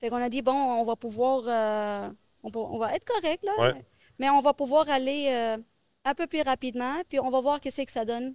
Fait 0.00 0.08
qu'on 0.08 0.22
a 0.22 0.28
dit, 0.28 0.42
bon, 0.42 0.52
on 0.52 0.84
va 0.84 0.94
pouvoir. 0.96 1.42
Euh, 1.46 2.10
on, 2.42 2.78
va 2.78 2.94
être 2.94 3.04
correct, 3.04 3.44
là. 3.44 3.74
Mais 4.18 4.30
on 4.30 4.40
va 4.40 4.52
pouvoir 4.52 4.88
aller 4.88 5.56
un 6.04 6.14
peu 6.14 6.26
plus 6.26 6.42
rapidement, 6.42 7.02
puis 7.08 7.20
on 7.20 7.30
va 7.30 7.40
voir 7.40 7.60
qu'est-ce 7.60 7.82
que 7.82 7.90
ça 7.90 8.04
donne. 8.04 8.34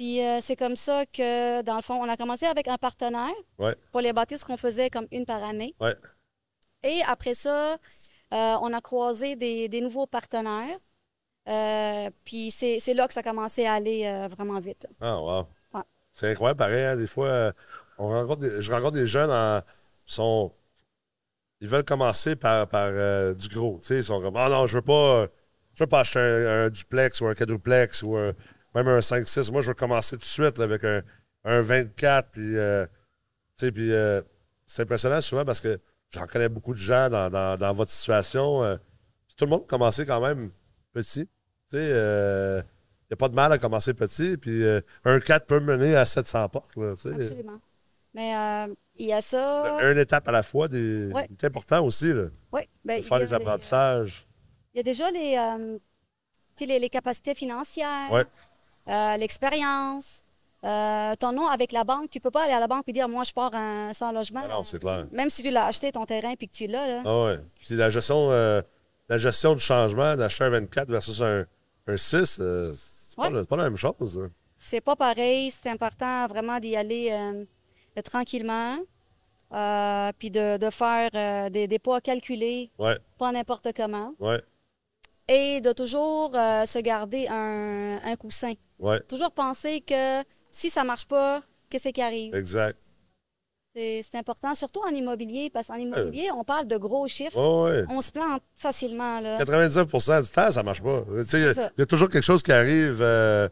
Puis 0.00 0.24
euh, 0.24 0.38
c'est 0.40 0.56
comme 0.56 0.76
ça 0.76 1.04
que, 1.04 1.60
dans 1.60 1.76
le 1.76 1.82
fond, 1.82 2.02
on 2.02 2.08
a 2.08 2.16
commencé 2.16 2.46
avec 2.46 2.68
un 2.68 2.78
partenaire 2.78 3.34
pour 3.92 4.00
les 4.00 4.14
bâtisses 4.14 4.44
qu'on 4.44 4.56
faisait 4.56 4.88
comme 4.88 5.06
une 5.12 5.26
par 5.26 5.44
année. 5.44 5.76
Et 6.82 7.02
après 7.06 7.34
ça, 7.34 7.74
euh, 7.74 7.76
on 8.62 8.72
a 8.72 8.80
croisé 8.80 9.36
des, 9.36 9.80
nouveaux 9.82 10.06
partenaires. 10.06 10.78
puis 12.24 12.50
c'est 12.50 12.94
là 12.94 13.08
que 13.08 13.12
ça 13.12 13.20
a 13.20 13.22
commencé 13.22 13.66
à 13.66 13.74
aller 13.74 14.26
vraiment 14.30 14.58
vite. 14.58 14.86
Ah, 15.02 15.20
wow. 15.20 15.46
C'est 16.14 16.30
incroyable, 16.30 16.56
pareil. 16.56 16.82
Hein, 16.82 16.96
des 16.96 17.06
fois, 17.06 17.52
on 17.98 18.08
rencontre 18.08 18.58
je 18.58 18.72
rencontre 18.72 18.92
des 18.92 19.06
jeunes 19.06 19.62
qui 20.06 20.14
sont. 20.14 20.50
Ils 21.60 21.68
veulent 21.68 21.84
commencer 21.84 22.36
par, 22.36 22.66
par 22.68 22.90
du 23.34 23.48
gros. 23.50 23.78
Ils 23.90 24.02
sont 24.02 24.22
comme 24.22 24.36
Ah 24.36 24.48
non, 24.48 24.66
je 24.66 24.78
veux 24.78 24.82
pas. 24.82 25.26
Je 25.74 25.84
veux 25.84 25.88
pas 25.88 26.00
acheter 26.00 26.20
un, 26.20 26.70
duplex 26.70 27.20
ou 27.20 27.26
un 27.26 27.34
quadruplex 27.34 28.02
ou 28.02 28.16
même 28.74 28.88
un 28.88 28.98
5-6. 28.98 29.52
Moi, 29.52 29.62
je 29.62 29.68
veux 29.68 29.74
commencer 29.74 30.16
tout 30.16 30.20
de 30.20 30.24
suite 30.24 30.58
avec 30.58 30.84
un, 30.84 31.02
un 31.44 31.60
24. 31.60 32.30
Puis, 32.30 32.56
puis 33.72 33.92
c'est 34.66 34.82
impressionnant 34.82 35.20
souvent 35.20 35.44
parce 35.44 35.60
que 35.60 35.80
j'en 36.10 36.26
connais 36.26 36.48
beaucoup 36.48 36.72
de 36.72 36.78
gens 36.78 37.08
dans, 37.08 37.72
votre 37.72 37.90
situation. 37.90 38.62
Euh, 38.62 38.76
tout 39.36 39.44
le 39.46 39.50
monde 39.50 39.66
commençait 39.66 40.04
quand 40.04 40.20
même 40.20 40.50
petit. 40.92 41.28
Il 41.72 41.78
n'y 41.78 41.86
euh, 41.90 42.62
a 43.10 43.16
pas 43.16 43.28
de 43.28 43.34
mal 43.34 43.52
à 43.52 43.58
commencer 43.58 43.94
petit. 43.94 44.36
Puis 44.36 44.62
euh, 44.62 44.80
un 45.04 45.18
4 45.18 45.46
peut 45.46 45.60
mener 45.60 45.96
à 45.96 46.04
700 46.04 46.48
portes. 46.48 46.70
Absolument. 46.76 47.60
Mais 48.12 48.68
il 48.96 49.06
y 49.06 49.12
a 49.12 49.20
ça. 49.20 49.78
Une 49.90 49.98
étape 49.98 50.26
à 50.28 50.32
la 50.32 50.42
fois, 50.42 50.68
c'est 50.70 51.44
important 51.44 51.84
aussi. 51.84 52.12
Oui. 52.52 52.60
Ben, 52.84 53.02
faire 53.02 53.18
les 53.18 53.32
apprentissages. 53.32 54.26
Il 54.74 54.78
y 54.78 54.80
a 54.80 54.82
déjà 54.82 55.10
les, 55.10 56.78
les, 56.78 56.90
capacités 56.90 57.34
financières, 57.34 58.26
l'expérience. 59.18 60.24
Euh, 60.62 61.14
ton 61.18 61.32
nom 61.32 61.46
avec 61.46 61.72
la 61.72 61.84
banque, 61.84 62.10
tu 62.10 62.20
peux 62.20 62.30
pas 62.30 62.44
aller 62.44 62.52
à 62.52 62.60
la 62.60 62.66
banque 62.66 62.84
et 62.86 62.92
dire 62.92 63.08
moi 63.08 63.24
je 63.24 63.32
pars 63.32 63.52
sans 63.94 64.12
logement. 64.12 64.46
non, 64.46 64.62
c'est 64.62 64.78
clair. 64.78 65.06
Même 65.10 65.30
si 65.30 65.42
tu 65.42 65.50
l'as 65.50 65.66
acheté 65.66 65.90
ton 65.90 66.04
terrain 66.04 66.34
et 66.38 66.46
que 66.46 66.52
tu 66.52 66.66
l'as. 66.66 66.86
Là. 66.86 67.02
Ah 67.04 67.24
ouais. 67.24 67.38
C'est 67.62 67.76
la 67.76 67.88
gestion, 67.88 68.30
euh, 68.30 68.60
la 69.08 69.16
gestion 69.16 69.54
du 69.54 69.60
changement 69.60 70.16
d'acheter 70.16 70.44
un 70.44 70.50
24 70.50 70.90
versus 70.90 71.22
un, 71.22 71.46
6, 71.96 72.38
euh, 72.40 72.74
c'est 72.76 73.16
pas, 73.16 73.30
pas, 73.44 73.56
la 73.56 73.64
même 73.64 73.76
chose. 73.76 74.20
C'est 74.54 74.82
pas 74.82 74.96
pareil. 74.96 75.50
C'est 75.50 75.70
important 75.70 76.26
vraiment 76.26 76.60
d'y 76.60 76.76
aller 76.76 77.10
tranquillement. 78.04 78.76
puis 80.18 80.30
de, 80.30 80.58
de 80.58 80.70
faire 80.70 81.50
des, 81.50 81.66
des, 81.66 81.78
poids 81.78 82.02
calculés, 82.02 82.70
ouais. 82.78 82.98
pas 83.18 83.32
n'importe 83.32 83.68
comment. 83.74 84.14
Ouais. 84.20 84.42
Et 85.32 85.60
de 85.60 85.72
toujours 85.72 86.32
se 86.32 86.78
garder 86.80 87.28
un, 87.28 87.98
un 88.04 88.16
coussin. 88.16 88.52
Ouais. 88.78 89.00
Toujours 89.08 89.30
penser 89.30 89.80
que 89.80 90.22
si 90.50 90.70
ça 90.70 90.82
ne 90.82 90.88
marche 90.88 91.06
pas, 91.06 91.42
qu'est-ce 91.68 91.88
qui 91.90 92.02
arrive? 92.02 92.34
Exact. 92.34 92.76
C'est 93.72 94.16
important, 94.16 94.54
surtout 94.56 94.80
en 94.80 94.90
immobilier, 94.90 95.48
parce 95.48 95.68
qu'en 95.68 95.76
immobilier, 95.76 96.28
on 96.34 96.42
parle 96.42 96.66
de 96.66 96.76
gros 96.76 97.06
chiffres. 97.06 97.38
On 97.38 98.00
se 98.00 98.10
plante 98.10 98.42
facilement. 98.54 99.20
Là. 99.20 99.38
99% 99.38 100.22
du 100.24 100.30
temps, 100.30 100.50
ça 100.50 100.60
ne 100.60 100.64
marche 100.64 100.82
pas. 100.82 101.04
Il 101.32 101.54
y, 101.78 101.82
a 101.82 101.86
toujours 101.86 102.08
quelque 102.08 102.24
chose 102.24 102.42
qui 102.42 102.50
arrive. 102.50 102.98
Euh, 103.00 103.48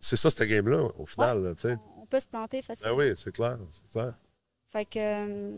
c'est 0.00 0.16
ça, 0.16 0.28
cette 0.28 0.46
game-là, 0.46 0.88
au 0.98 1.06
final. 1.06 1.54
on 1.96 2.06
peut 2.06 2.20
se 2.20 2.28
planter 2.28 2.60
facilement. 2.60 2.94
Ben 2.94 3.08
oui, 3.08 3.12
c'est 3.16 3.32
clair, 3.32 3.58
clair. 3.90 4.12
Fait 4.66 4.84
que. 4.84 4.98
Euh, 4.98 5.56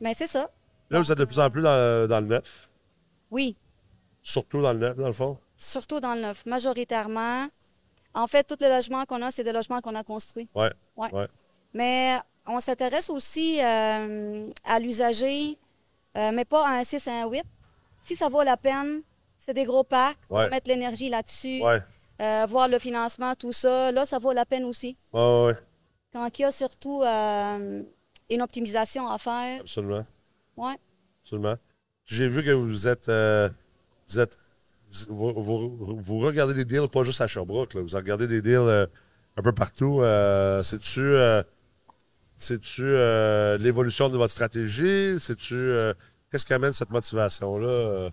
mais 0.00 0.14
c'est 0.14 0.26
ça. 0.26 0.50
Là, 0.88 0.98
vous 0.98 1.12
êtes 1.12 1.18
de 1.18 1.24
plus 1.26 1.38
en 1.38 1.50
plus 1.50 1.60
dans, 1.62 2.08
dans 2.08 2.20
le 2.20 2.26
neuf. 2.26 2.70
Oui. 3.30 3.54
Surtout 4.22 4.60
dans 4.60 4.72
le 4.72 4.78
neuf, 4.78 4.96
dans 4.96 5.06
le 5.06 5.12
fond? 5.12 5.38
Surtout 5.56 6.00
dans 6.00 6.14
le 6.14 6.20
neuf. 6.22 6.46
Majoritairement. 6.46 7.46
En 8.14 8.26
fait, 8.26 8.44
tous 8.44 8.56
les 8.60 8.68
logements 8.68 9.04
qu'on 9.04 9.22
a, 9.22 9.30
c'est 9.30 9.44
des 9.44 9.52
logements 9.52 9.80
qu'on 9.80 9.94
a 9.94 10.02
construits. 10.02 10.48
Oui. 10.54 10.66
Ouais. 10.96 11.28
Mais 11.72 12.18
on 12.46 12.60
s'intéresse 12.60 13.10
aussi 13.10 13.60
euh, 13.62 14.50
à 14.64 14.80
l'usager, 14.80 15.56
euh, 16.16 16.32
mais 16.32 16.44
pas 16.44 16.66
à 16.66 16.72
un 16.72 16.84
6 16.84 17.06
et 17.06 17.10
un 17.10 17.28
8. 17.28 17.44
Si 18.00 18.16
ça 18.16 18.28
vaut 18.28 18.42
la 18.42 18.56
peine, 18.56 19.02
c'est 19.36 19.54
des 19.54 19.64
gros 19.64 19.84
parcs, 19.84 20.18
mettre 20.30 20.68
l'énergie 20.68 21.08
là-dessus, 21.08 21.62
euh, 22.20 22.46
voir 22.48 22.68
le 22.68 22.78
financement, 22.78 23.34
tout 23.34 23.52
ça. 23.52 23.92
Là, 23.92 24.04
ça 24.06 24.18
vaut 24.18 24.32
la 24.32 24.44
peine 24.44 24.64
aussi. 24.64 24.96
Ouais, 25.12 25.54
Quand 26.12 26.38
il 26.38 26.42
y 26.42 26.44
a 26.44 26.52
surtout 26.52 27.02
une 27.02 28.42
optimisation 28.42 29.08
à 29.08 29.18
faire. 29.18 29.60
Absolument. 29.60 30.04
Oui. 30.56 30.72
Absolument. 31.22 31.56
J'ai 32.06 32.26
vu 32.26 32.42
que 32.42 32.50
vous 32.50 32.88
êtes, 32.88 33.08
vous 34.10 34.20
êtes 34.20 34.38
vous, 35.08 36.18
regardez 36.18 36.54
des 36.54 36.64
deals 36.64 36.88
pas 36.88 37.02
juste 37.02 37.20
à 37.20 37.26
Sherbrooke, 37.26 37.76
vous 37.76 37.96
regardez 37.96 38.26
des 38.26 38.42
deals 38.42 38.56
euh, 38.56 38.86
un 39.36 39.42
peu 39.42 39.52
partout. 39.52 40.00
Euh, 40.02 40.62
c'est-tu 40.62 41.00
euh, 41.00 41.42
tu 42.38 42.82
l'évolution 43.62 44.08
de 44.08 44.16
votre 44.16 44.32
stratégie? 44.32 45.18
C'est-tu 45.20 45.72
qu'est-ce 46.30 46.46
qui 46.46 46.54
amène 46.54 46.72
cette 46.72 46.90
motivation-là? 46.90 48.10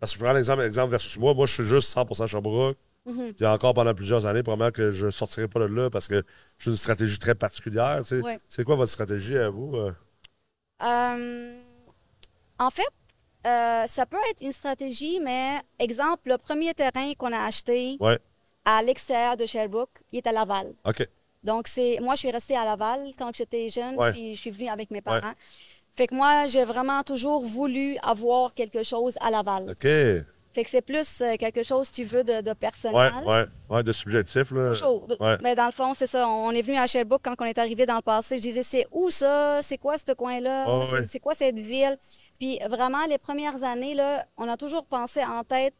Parce 0.00 0.12
que 0.12 0.18
je 0.18 0.24
prends 0.24 0.32
l'exemple 0.32 0.62
exemple 0.62 0.90
versus 0.90 1.18
moi. 1.18 1.34
Moi, 1.34 1.46
je 1.46 1.54
suis 1.54 1.64
juste 1.64 1.94
100% 1.94 2.26
Sherbrooke. 2.26 2.76
Mm-hmm. 3.06 3.34
Puis 3.34 3.46
encore 3.46 3.74
pendant 3.74 3.94
plusieurs 3.94 4.26
années, 4.26 4.42
probablement 4.42 4.70
que 4.70 4.90
je 4.90 5.06
ne 5.06 5.10
sortirai 5.10 5.48
pas 5.48 5.60
de 5.60 5.64
là 5.66 5.90
parce 5.90 6.08
que 6.08 6.22
j'ai 6.58 6.70
une 6.70 6.76
stratégie 6.76 7.18
très 7.18 7.34
particulière. 7.34 8.02
C'est 8.48 8.64
quoi 8.64 8.76
votre 8.76 8.92
stratégie 8.92 9.36
à 9.36 9.50
vous? 9.50 9.76
en 10.80 12.70
fait, 12.70 12.88
euh, 13.46 13.84
ça 13.86 14.06
peut 14.06 14.16
être 14.30 14.42
une 14.42 14.52
stratégie, 14.52 15.20
mais 15.20 15.60
exemple, 15.78 16.30
le 16.30 16.38
premier 16.38 16.74
terrain 16.74 17.12
qu'on 17.16 17.32
a 17.32 17.44
acheté 17.44 17.98
à 18.64 18.82
l'extérieur 18.82 19.36
de 19.36 19.46
Sherbrooke, 19.46 20.02
il 20.12 20.18
est 20.18 20.26
à 20.26 20.32
Laval. 20.32 20.74
OK. 20.84 21.06
Donc, 21.44 21.68
c'est 21.68 21.98
moi, 22.00 22.14
je 22.14 22.20
suis 22.20 22.30
restée 22.30 22.56
à 22.56 22.64
Laval 22.64 23.12
quand 23.16 23.34
j'étais 23.34 23.68
jeune, 23.68 23.96
puis 24.12 24.34
je 24.34 24.40
suis 24.40 24.50
venue 24.50 24.68
avec 24.68 24.90
mes 24.90 25.00
parents. 25.00 25.34
Fait 25.94 26.06
que 26.06 26.14
moi, 26.14 26.46
j'ai 26.46 26.64
vraiment 26.64 27.02
toujours 27.02 27.44
voulu 27.44 27.96
avoir 28.02 28.54
quelque 28.54 28.84
chose 28.84 29.16
à 29.20 29.30
Laval. 29.30 29.70
OK. 29.70 29.88
Fait 30.52 30.64
que 30.64 30.70
c'est 30.70 30.82
plus 30.82 31.20
euh, 31.20 31.36
quelque 31.36 31.62
chose, 31.62 31.90
tu 31.92 32.04
veux, 32.04 32.24
de, 32.24 32.52
personnel. 32.54 33.12
Oui, 33.24 33.32
oui, 33.32 33.76
ouais, 33.76 33.82
de 33.82 33.92
subjectif. 33.92 34.50
Là. 34.50 34.68
Toujours. 34.70 35.06
Mais 35.42 35.54
dans 35.54 35.66
le 35.66 35.72
fond, 35.72 35.94
c'est 35.94 36.06
ça. 36.06 36.26
On 36.28 36.50
est 36.52 36.62
venu 36.62 36.76
à 36.76 36.86
Sherbrooke 36.86 37.20
quand 37.22 37.34
on 37.38 37.44
est 37.44 37.58
arrivé 37.58 37.84
dans 37.84 37.96
le 37.96 38.02
passé. 38.02 38.38
Je 38.38 38.42
disais, 38.42 38.62
c'est 38.62 38.86
où 38.90 39.10
ça? 39.10 39.60
C'est 39.62 39.78
quoi 39.78 39.96
ce 39.98 40.12
coin-là? 40.12 40.66
c'est 41.06 41.20
quoi 41.20 41.34
cette 41.34 41.58
ville? 41.58 41.96
Puis 42.38 42.58
vraiment, 42.68 43.04
les 43.06 43.18
premières 43.18 43.62
années, 43.64 43.94
là, 43.94 44.24
on 44.36 44.48
a 44.48 44.56
toujours 44.56 44.86
pensé 44.86 45.24
en 45.24 45.42
tête 45.42 45.74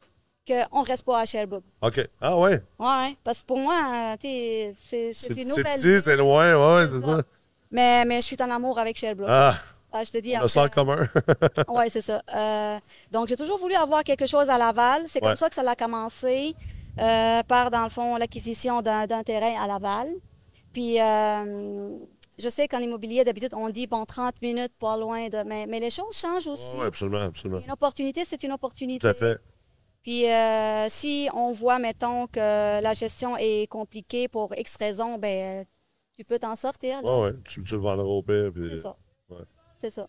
qu'on 0.47 0.83
ne 0.83 0.87
reste 0.87 1.05
pas 1.05 1.21
à 1.21 1.27
Sherbrooke. 1.27 1.65
OK. 1.83 2.09
Ah 2.21 2.39
ouais? 2.39 2.63
Oui, 2.79 3.19
parce 3.23 3.43
que 3.43 3.47
pour 3.47 3.59
moi, 3.59 4.17
c'est 4.21 4.73
une 5.37 5.49
nouvelle 5.49 5.81
ville. 5.81 6.01
C'est 6.03 6.17
loin, 6.17 6.81
oui, 6.81 6.89
c'est 6.91 7.07
ça. 7.07 7.23
Mais, 7.71 8.05
mais 8.05 8.17
je 8.17 8.27
suis 8.27 8.37
en 8.41 8.51
amour 8.51 8.79
avec 8.79 8.97
Sherbrooke. 8.97 9.29
Ah! 9.31 9.55
Ah, 9.91 10.05
je 10.05 10.11
te 10.11 10.19
dis. 10.19 10.35
Ça 10.49 10.63
en 10.65 10.69
commun. 10.69 11.09
oui, 11.69 11.85
c'est 11.89 12.03
ça. 12.03 12.23
Euh, 12.35 12.79
donc, 13.11 13.29
j'ai 13.29 13.37
toujours 13.37 13.59
voulu 13.59 13.75
avoir 13.75 14.05
quelque 14.05 14.27
chose 14.27 14.49
à 14.51 14.59
Laval. 14.59 15.05
C'est 15.07 15.21
comme 15.21 15.37
ça 15.37 15.49
que 15.49 15.55
ça 15.55 15.69
a 15.69 15.75
commencé, 15.75 16.55
euh, 16.99 17.43
par, 17.45 17.71
dans 17.71 17.85
le 17.85 17.91
fond, 17.91 18.17
l'acquisition 18.17 18.83
d'un 18.83 19.23
terrain 19.25 19.63
à 19.63 19.67
Laval. 19.67 20.09
Puis, 20.73 21.01
euh, 21.01 21.97
je 22.39 22.49
sais 22.49 22.69
qu'en 22.69 22.79
immobilier, 22.79 23.25
d'habitude, 23.25 23.53
on 23.55 23.69
dit, 23.69 23.87
bon, 23.87 24.05
30 24.05 24.41
minutes, 24.43 24.73
pas 24.79 24.97
loin 24.97 25.29
de. 25.29 25.43
Mais, 25.45 25.67
mais 25.67 25.81
les 25.81 25.91
choses 25.91 26.17
changent 26.17 26.47
aussi. 26.47 26.73
oui, 26.77 26.87
absolument, 26.87 27.21
absolument. 27.21 27.61
Une 27.61 27.73
opportunité, 27.73 28.25
c'est 28.25 28.43
une 28.43 28.53
opportunité. 28.53 29.01
Tout 29.01 29.07
à 29.09 29.15
fait. 29.15 29.39
Puis, 30.03 30.25
si 30.91 31.29
on 31.35 31.53
voit, 31.53 31.79
mettons, 31.79 32.27
que 32.29 32.81
la 32.81 32.93
gestion 32.95 33.37
est 33.37 33.67
compliquée 33.69 34.29
pour 34.29 34.55
X 34.57 34.77
raisons, 34.77 35.19
ben 35.19 35.67
tu 36.17 36.25
peux 36.25 36.39
t'en 36.39 36.57
sortir. 36.57 37.01
Oui, 37.05 37.11
oui, 37.31 37.43
tu, 37.45 37.63
tu 37.63 37.75
le 37.75 37.81
vendras 37.81 38.05
au 38.05 38.23
pire. 38.23 38.51
Puis... 38.53 38.71
C'est 38.71 38.81
ça. 38.81 38.97
C'est 39.79 39.91
ça. 39.91 40.09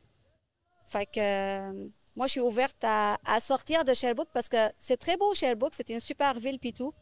Fait 0.88 1.06
que 1.06 1.20
euh, 1.20 1.88
moi, 2.16 2.26
je 2.26 2.32
suis 2.32 2.42
ouverte 2.42 2.84
à, 2.84 3.18
sortir 3.40 3.86
de 3.86 3.94
Sherbrooke 3.94 4.30
parce 4.34 4.50
que 4.50 4.58
c'est 4.80 4.98
très 4.98 5.18
beau, 5.18 5.34
Sherbrooke. 5.36 5.76
C'est 5.76 5.90
une 5.90 6.00
super 6.00 6.34
ville, 6.40 6.58
puis 6.60 6.74
tout. 6.74 6.94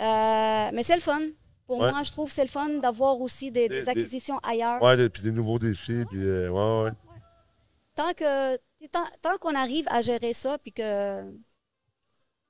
Euh, 0.00 0.70
mais 0.72 0.82
c'est 0.82 0.94
le 0.94 1.00
fun. 1.00 1.22
Pour 1.68 1.78
moi, 1.78 2.02
je 2.02 2.10
trouve 2.10 2.28
que 2.28 2.34
c'est 2.34 2.42
le 2.42 2.48
fun 2.48 2.80
d'avoir 2.80 3.20
aussi 3.20 3.52
des, 3.52 3.88
acquisitions 3.88 4.38
ailleurs. 4.38 4.82
Oui, 4.82 5.08
puis 5.10 5.22
des 5.22 5.30
nouveaux 5.30 5.58
défis. 5.58 6.04
Puis, 6.10 6.24
euh, 6.24 6.48
ouais, 6.48 6.84
ouais. 6.84 6.96
Tant 7.94 8.12
que 8.14 8.56
tant, 8.86 9.36
qu'on 9.38 9.54
arrive 9.54 9.84
à 9.90 10.00
gérer 10.00 10.32
ça, 10.32 10.56
puis 10.58 10.72
que 10.72 11.22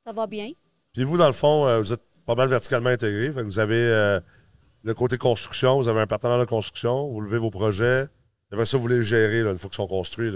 ça 0.07 0.13
va 0.13 0.27
bien. 0.29 0.51
Puis 0.93 1.03
vous, 1.03 1.19
dans 1.19 1.27
le 1.27 1.33
fond, 1.33 1.81
vous 1.81 1.93
êtes 1.93 2.03
pas 2.27 2.37
mal 2.37 2.49
verticalement 2.49 2.91
intégré. 2.91 3.31
vous 3.31 3.59
avez 3.59 4.21
le 4.85 4.95
côté 4.95 5.19
construction, 5.19 5.77
vous 5.77 5.89
avez 5.89 6.01
un 6.01 6.07
partenaire 6.07 6.39
de 6.39 6.45
construction, 6.45 7.09
vous 7.09 7.21
levez 7.21 7.39
vos 7.39 7.51
projets. 7.51 8.07
Après 8.53 8.67
ça, 8.67 8.77
vous 8.77 8.85
voulez 8.85 9.03
gérer 9.03 9.41
une 9.41 9.59
fois 9.59 9.69
qu'ils 9.69 9.77
sont 9.77 9.89
construits. 9.89 10.33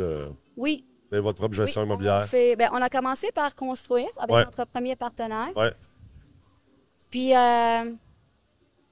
Oui. 0.57 0.85
Vous 1.12 1.23
votre 1.23 1.39
propre 1.39 1.55
gestion 1.55 1.85
immobilière. 1.85 2.27
On, 2.27 2.57
ben, 2.57 2.71
on, 2.73 2.83
a 2.83 2.89
commencé 2.89 3.31
par 3.33 3.55
construire 3.55 4.09
avec 4.19 4.35
notre 4.47 4.65
premier 4.65 4.97
partenaire. 4.97 5.51
Oui. 5.55 5.67
Puis, 7.11 7.37
euh, 7.37 7.93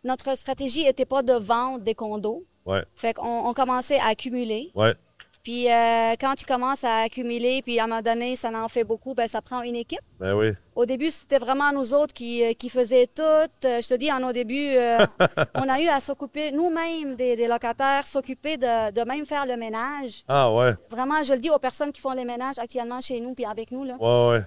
notre 0.04 0.36
stratégie 0.36 0.84
n'était 0.84 1.06
pas 1.06 1.22
de 1.22 1.32
vendre 1.32 1.80
des 1.80 1.94
condos. 1.94 2.44
Ouais. 2.66 2.84
Fait 2.94 3.14
qu'on 3.14 3.46
on 3.46 3.52
commençait 3.54 3.98
à 3.98 4.08
accumuler. 4.08 4.70
Ouais. 4.74 4.94
Puis 5.42 5.70
euh, 5.70 6.14
quand 6.20 6.34
tu 6.34 6.44
commences 6.44 6.84
à 6.84 6.98
accumuler, 7.04 7.62
puis 7.62 7.78
à 7.80 7.84
un 7.84 7.86
moment 7.86 8.02
donné, 8.02 8.36
ça 8.36 8.50
en 8.50 8.68
fait 8.68 8.84
beaucoup, 8.84 9.14
ben 9.14 9.26
ça 9.26 9.40
prend 9.40 9.62
une 9.62 9.76
équipe. 9.76 10.00
Ben 10.18 10.34
oui. 10.34 10.50
Au 10.74 10.84
début, 10.84 11.10
c'était 11.10 11.38
vraiment 11.38 11.72
nous 11.72 11.94
autres 11.94 12.12
qui, 12.12 12.44
euh, 12.44 12.52
qui 12.52 12.68
faisaient 12.68 13.06
tout. 13.06 13.22
Euh, 13.22 13.46
je 13.64 13.88
te 13.88 13.94
dis, 13.94 14.12
en 14.12 14.22
au 14.22 14.32
début, 14.32 14.74
on 15.54 15.68
a 15.68 15.80
eu 15.80 15.88
à 15.88 16.00
s'occuper, 16.00 16.52
nous-mêmes, 16.52 17.16
des, 17.16 17.48
locataires, 17.48 18.04
s'occuper 18.04 18.58
de, 18.58 18.92
de, 18.92 19.08
même 19.08 19.24
faire 19.24 19.46
le 19.46 19.56
ménage. 19.56 20.24
Ah 20.28 20.54
ouais. 20.54 20.74
Vraiment, 20.90 21.22
je 21.22 21.32
le 21.32 21.38
dis 21.38 21.50
aux 21.50 21.58
personnes 21.58 21.92
qui 21.92 22.02
font 22.02 22.12
les 22.12 22.24
ménages 22.24 22.58
actuellement 22.58 23.00
chez 23.00 23.18
nous, 23.20 23.34
puis 23.34 23.46
avec 23.46 23.70
nous. 23.70 23.84
Là. 23.84 23.96
Ouais, 23.98 24.36
ouais. 24.36 24.44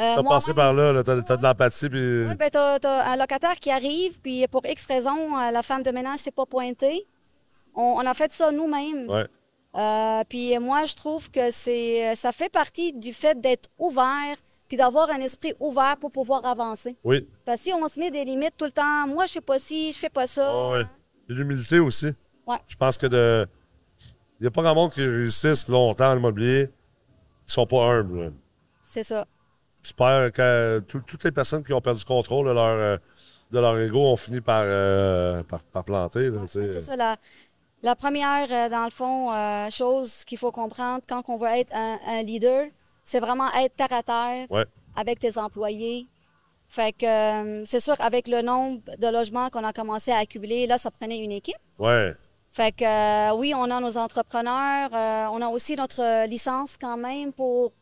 Euh, 0.00 0.16
t'as 0.16 0.22
passé 0.22 0.54
par 0.54 0.72
là, 0.72 1.02
t'as, 1.02 1.12
as 1.12 1.36
de 1.36 1.42
l'empathie. 1.42 1.90
Puis... 1.90 2.24
Oui, 2.24 2.34
ben 2.34 2.48
t'as, 2.50 2.78
as 2.82 3.12
un 3.12 3.16
locataire 3.16 3.56
qui 3.60 3.70
arrive, 3.70 4.18
puis 4.20 4.46
pour 4.48 4.64
X 4.64 4.86
raison, 4.86 5.36
euh, 5.36 5.50
la 5.50 5.62
femme 5.62 5.82
de 5.82 5.90
ménage 5.90 6.20
s'est 6.20 6.30
pas 6.30 6.46
pointée. 6.46 7.06
On, 7.74 7.98
a 8.00 8.14
fait 8.14 8.32
ça 8.32 8.50
nous-mêmes. 8.50 9.08
Ouais. 9.08 9.26
Euh, 9.76 10.24
puis 10.28 10.58
moi, 10.58 10.84
je 10.84 10.94
trouve 10.94 11.30
que 11.30 11.50
c'est 11.50 12.14
ça 12.16 12.32
fait 12.32 12.50
partie 12.50 12.92
du 12.92 13.12
fait 13.12 13.40
d'être 13.40 13.68
ouvert, 13.78 14.36
puis 14.68 14.76
d'avoir 14.76 15.10
un 15.10 15.20
esprit 15.20 15.52
ouvert 15.60 15.96
pour 16.00 16.10
pouvoir 16.10 16.44
avancer. 16.46 16.96
Oui. 17.04 17.28
Parce 17.44 17.58
que 17.58 17.64
si 17.64 17.72
on 17.72 17.86
se 17.86 18.00
met 18.00 18.10
des 18.10 18.24
limites 18.24 18.54
tout 18.56 18.64
le 18.64 18.72
temps, 18.72 19.06
moi, 19.06 19.26
je 19.26 19.32
sais 19.34 19.40
pas 19.40 19.58
si, 19.58 19.92
je 19.92 19.98
fais 19.98 20.08
pas 20.08 20.26
ça. 20.26 20.50
Oh, 20.52 20.72
oui. 20.74 20.84
L'humilité 21.28 21.78
aussi. 21.78 22.12
Ouais. 22.46 22.58
Je 22.66 22.74
pense 22.74 22.96
que 22.96 23.06
de. 23.06 23.46
Il 24.40 24.44
n'y 24.44 24.46
a 24.46 24.50
pas 24.50 24.62
grand 24.62 24.74
monde 24.74 24.92
qui 24.92 25.02
réussisse 25.02 25.68
longtemps 25.68 26.10
à 26.10 26.14
l'immobilier 26.14 26.70
qui 27.46 27.52
sont 27.52 27.66
pas 27.66 27.84
humbles. 27.84 28.32
C'est 28.80 29.04
ça. 29.04 29.26
J'espère 29.82 30.32
que 30.32 30.80
toutes 30.80 31.24
les 31.24 31.32
personnes 31.32 31.64
qui 31.64 31.72
ont 31.72 31.80
perdu 31.80 32.02
le 32.06 32.08
contrôle 32.08 32.48
de 32.48 32.52
leur, 32.52 32.66
euh, 32.66 32.96
de 33.50 33.58
leur 33.58 33.78
ego 33.78 34.00
ont 34.00 34.16
fini 34.16 34.40
par, 34.40 34.62
euh, 34.64 35.42
par, 35.72 35.84
planter. 35.84 36.30
c'est 36.46 36.80
ça. 36.80 37.16
La, 37.82 37.96
première, 37.96 38.46
euh, 38.50 38.68
dans 38.68 38.84
le 38.84 38.90
fond, 38.90 39.30
chose 39.70 40.24
qu'il 40.26 40.36
faut 40.36 40.52
comprendre 40.52 41.02
quand 41.08 41.22
on 41.28 41.38
veut 41.38 41.48
être 41.48 41.74
un, 41.74 42.22
leader, 42.22 42.66
c'est 43.04 43.20
vraiment 43.20 43.48
être 43.54 43.74
terre 43.74 43.92
à 43.92 44.02
terre 44.02 44.66
avec 44.96 45.18
tes 45.18 45.38
employés. 45.38 46.06
Fait 46.68 46.92
que 46.92 47.64
c'est 47.64 47.80
sûr, 47.80 47.96
avec 47.98 48.28
le 48.28 48.42
nombre 48.42 48.82
de 48.98 49.08
logements 49.08 49.48
qu'on 49.48 49.64
a 49.64 49.72
commencé 49.72 50.12
à 50.12 50.18
accumuler, 50.18 50.66
là, 50.66 50.76
ça 50.78 50.90
prenait 50.90 51.18
une 51.18 51.32
équipe. 51.32 51.56
Ouais. 51.78 52.14
Fait 52.52 52.72
que 52.72 53.34
oui, 53.34 53.54
on 53.56 53.70
a 53.70 53.80
nos 53.80 53.96
entrepreneurs, 53.96 54.90
on 55.32 55.40
a 55.40 55.48
aussi 55.48 55.74
notre 55.74 56.26
licence 56.26 56.76
quand 56.78 56.98
même 56.98 57.32
pour 57.32 57.72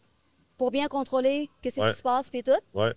pour 0.58 0.70
bien 0.70 0.88
contrôler 0.88 1.48
qu'est-ce 1.62 1.80
qui 1.80 1.96
se 1.96 2.02
passe 2.02 2.28
puis 2.28 2.42
tout. 2.42 2.52
Ouais. 2.74 2.92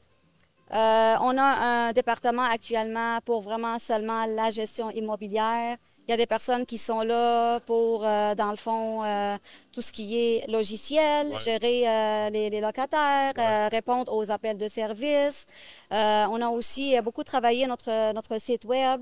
Euh, 0.74 1.16
on 1.22 1.38
a 1.38 1.44
un 1.44 1.92
département 1.92 2.44
actuellement 2.44 3.20
pour 3.26 3.42
vraiment 3.42 3.78
seulement 3.78 4.26
la 4.26 4.50
gestion 4.52 4.90
immobilière. 4.90 5.78
Il 6.08 6.12
y 6.12 6.14
a 6.14 6.18
des 6.18 6.26
personnes 6.26 6.66
qui 6.66 6.78
sont 6.78 7.02
là 7.02 7.60
pour, 7.62 8.06
euh, 8.06 8.36
dans 8.36 8.50
le 8.52 8.56
fond, 8.56 9.04
euh, 9.04 9.38
tout 9.72 9.82
ce 9.82 9.92
qui 9.92 10.18
est 10.18 10.48
logiciel, 10.50 11.38
gérer 11.38 12.30
les, 12.32 12.62
locataires, 12.62 13.34
répondre 13.70 14.14
aux 14.16 14.32
appels 14.32 14.58
de 14.58 14.68
service. 14.68 15.46
on 15.92 16.42
a 16.42 16.50
aussi 16.50 17.00
beaucoup 17.02 17.24
travaillé 17.24 17.68
notre, 17.68 18.14
notre 18.14 18.40
site 18.40 18.66
web. 18.66 19.02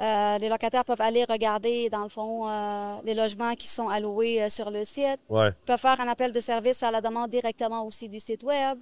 Euh, 0.00 0.38
les 0.38 0.48
locataires 0.48 0.84
peuvent 0.84 1.00
aller 1.00 1.24
regarder, 1.28 1.90
dans 1.90 2.04
le 2.04 2.08
fond, 2.08 2.48
euh, 2.48 2.94
les 3.04 3.12
logements 3.12 3.54
qui 3.54 3.66
sont 3.66 3.88
alloués 3.88 4.42
euh, 4.42 4.48
sur 4.48 4.70
le 4.70 4.82
site. 4.84 5.20
Ils 5.30 5.52
peuvent 5.66 5.78
faire 5.78 6.00
un 6.00 6.08
appel 6.08 6.32
de 6.32 6.40
service, 6.40 6.78
faire 6.78 6.90
la 6.90 7.02
demande 7.02 7.30
directement 7.30 7.86
aussi 7.86 8.08
du 8.08 8.18
site 8.18 8.42
Web. 8.42 8.78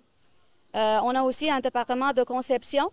on 0.75 1.15
a 1.17 1.23
aussi 1.23 1.51
un 1.51 1.59
département 1.61 2.13
de 2.13 2.23
conception. 2.23 2.91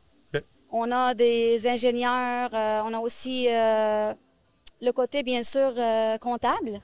On 0.71 0.91
a 0.91 1.13
des 1.13 1.67
ingénieurs. 1.67 2.49
on 2.51 2.93
a 2.93 2.99
aussi 2.99 3.47
le 3.47 4.91
côté, 4.91 5.21
bien 5.21 5.43
sûr, 5.43 5.73
comptable. 6.19 6.79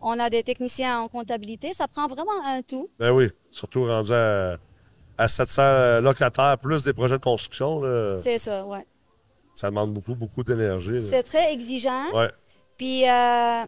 On 0.00 0.18
a 0.18 0.30
des 0.30 0.42
techniciens 0.42 1.00
en 1.00 1.08
comptabilité. 1.08 1.74
Ça 1.74 1.86
prend 1.86 2.06
vraiment 2.06 2.42
un 2.46 2.62
tout. 2.62 2.88
Ben 2.98 3.10
oui, 3.10 3.28
surtout 3.50 3.84
rendu 3.84 4.12
à, 4.12 4.56
à 5.18 5.28
700 5.28 6.00
locataires, 6.00 6.56
plus 6.58 6.82
des 6.82 6.94
projets 6.94 7.18
de 7.18 7.22
construction. 7.22 7.82
C'est 8.22 8.38
ça, 8.38 8.64
oui 8.66 8.78
ça 9.58 9.70
demande 9.70 9.92
beaucoup, 9.92 10.14
beaucoup 10.14 10.44
d'énergie. 10.44 11.02
C'est 11.02 11.24
très 11.24 11.52
exigeant. 11.52 12.12
Ouais. 12.14 12.30
Puis, 12.76 13.08
euh, 13.08 13.64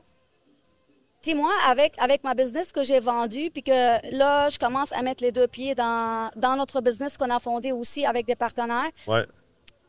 tu 1.21 1.31
sais, 1.31 1.35
moi, 1.37 1.51
avec, 1.67 2.01
avec 2.01 2.23
ma 2.23 2.33
business 2.35 2.71
que 2.71 2.85
j'ai 2.85 3.01
vendue, 3.01 3.51
puis 3.51 3.65
que 3.65 4.17
là, 4.17 4.49
je 4.51 4.57
commence 4.57 4.93
à 4.93 5.03
mettre 5.03 5.25
les 5.25 5.33
deux 5.33 5.49
pieds 5.49 5.75
dans, 5.75 6.31
dans 6.37 6.55
notre 6.55 6.81
business 6.81 7.19
qu'on 7.19 7.29
a 7.29 7.41
fondé 7.41 7.73
aussi 7.73 8.07
avec 8.07 8.25
des 8.25 8.37
partenaires, 8.37 8.91
ouais. 9.09 9.27